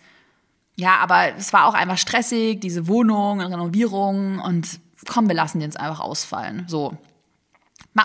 [0.75, 5.59] Ja, aber es war auch einfach stressig, diese Wohnung und Renovierung und komm, wir lassen
[5.59, 6.65] den jetzt einfach ausfallen.
[6.67, 6.97] So.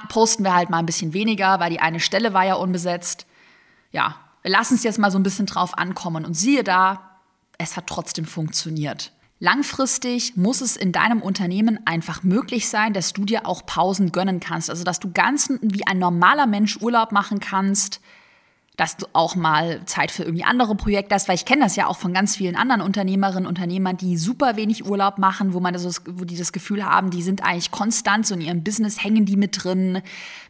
[0.09, 3.27] Posten wir halt mal ein bisschen weniger, weil die eine Stelle war ja unbesetzt.
[3.91, 7.09] Ja, wir lassen es jetzt mal so ein bisschen drauf ankommen und siehe da,
[7.63, 9.13] es hat trotzdem funktioniert.
[9.39, 14.39] Langfristig muss es in deinem Unternehmen einfach möglich sein, dass du dir auch Pausen gönnen
[14.39, 14.71] kannst.
[14.71, 18.01] Also, dass du ganz wie ein normaler Mensch Urlaub machen kannst,
[18.77, 21.87] dass du auch mal Zeit für irgendwie andere Projekte hast, weil ich kenne das ja
[21.87, 25.75] auch von ganz vielen anderen Unternehmerinnen und Unternehmern, die super wenig Urlaub machen, wo man
[25.75, 29.27] das, wo die das Gefühl haben, die sind eigentlich konstant so in ihrem Business, hängen
[29.27, 30.01] die mit drin.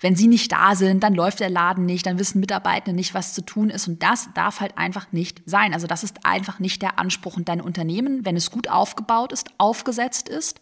[0.00, 3.34] Wenn sie nicht da sind, dann läuft der Laden nicht, dann wissen Mitarbeitende nicht, was
[3.34, 5.74] zu tun ist und das darf halt einfach nicht sein.
[5.74, 9.50] Also das ist einfach nicht der Anspruch und dein Unternehmen, wenn es gut aufgebaut ist,
[9.58, 10.60] aufgesetzt ist,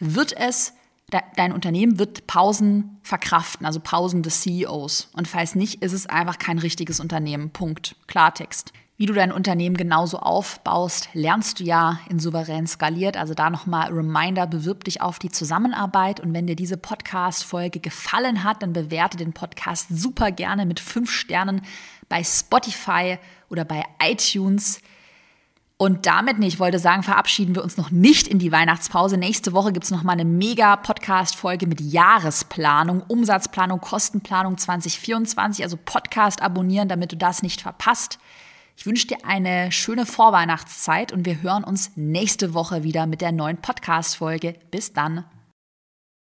[0.00, 0.74] wird es
[1.36, 5.10] dein Unternehmen wird Pausen verkraften, also Pausen des CEOs.
[5.12, 7.50] Und falls nicht, ist es einfach kein richtiges Unternehmen.
[7.50, 7.96] Punkt.
[8.06, 8.72] Klartext.
[8.98, 13.18] Wie du dein Unternehmen genauso aufbaust, lernst du ja in Souverän skaliert.
[13.18, 16.18] Also da nochmal Reminder, bewirb dich auf die Zusammenarbeit.
[16.18, 21.10] Und wenn dir diese Podcast-Folge gefallen hat, dann bewerte den Podcast super gerne mit fünf
[21.10, 21.60] Sternen
[22.08, 23.18] bei Spotify
[23.50, 24.80] oder bei iTunes.
[25.78, 29.18] Und damit, nee, ich wollte sagen, verabschieden wir uns noch nicht in die Weihnachtspause.
[29.18, 35.62] Nächste Woche gibt's noch mal eine mega Podcast-Folge mit Jahresplanung, Umsatzplanung, Kostenplanung 2024.
[35.62, 38.18] Also Podcast abonnieren, damit du das nicht verpasst.
[38.78, 43.32] Ich wünsche dir eine schöne Vorweihnachtszeit und wir hören uns nächste Woche wieder mit der
[43.32, 44.54] neuen Podcast-Folge.
[44.70, 45.24] Bis dann.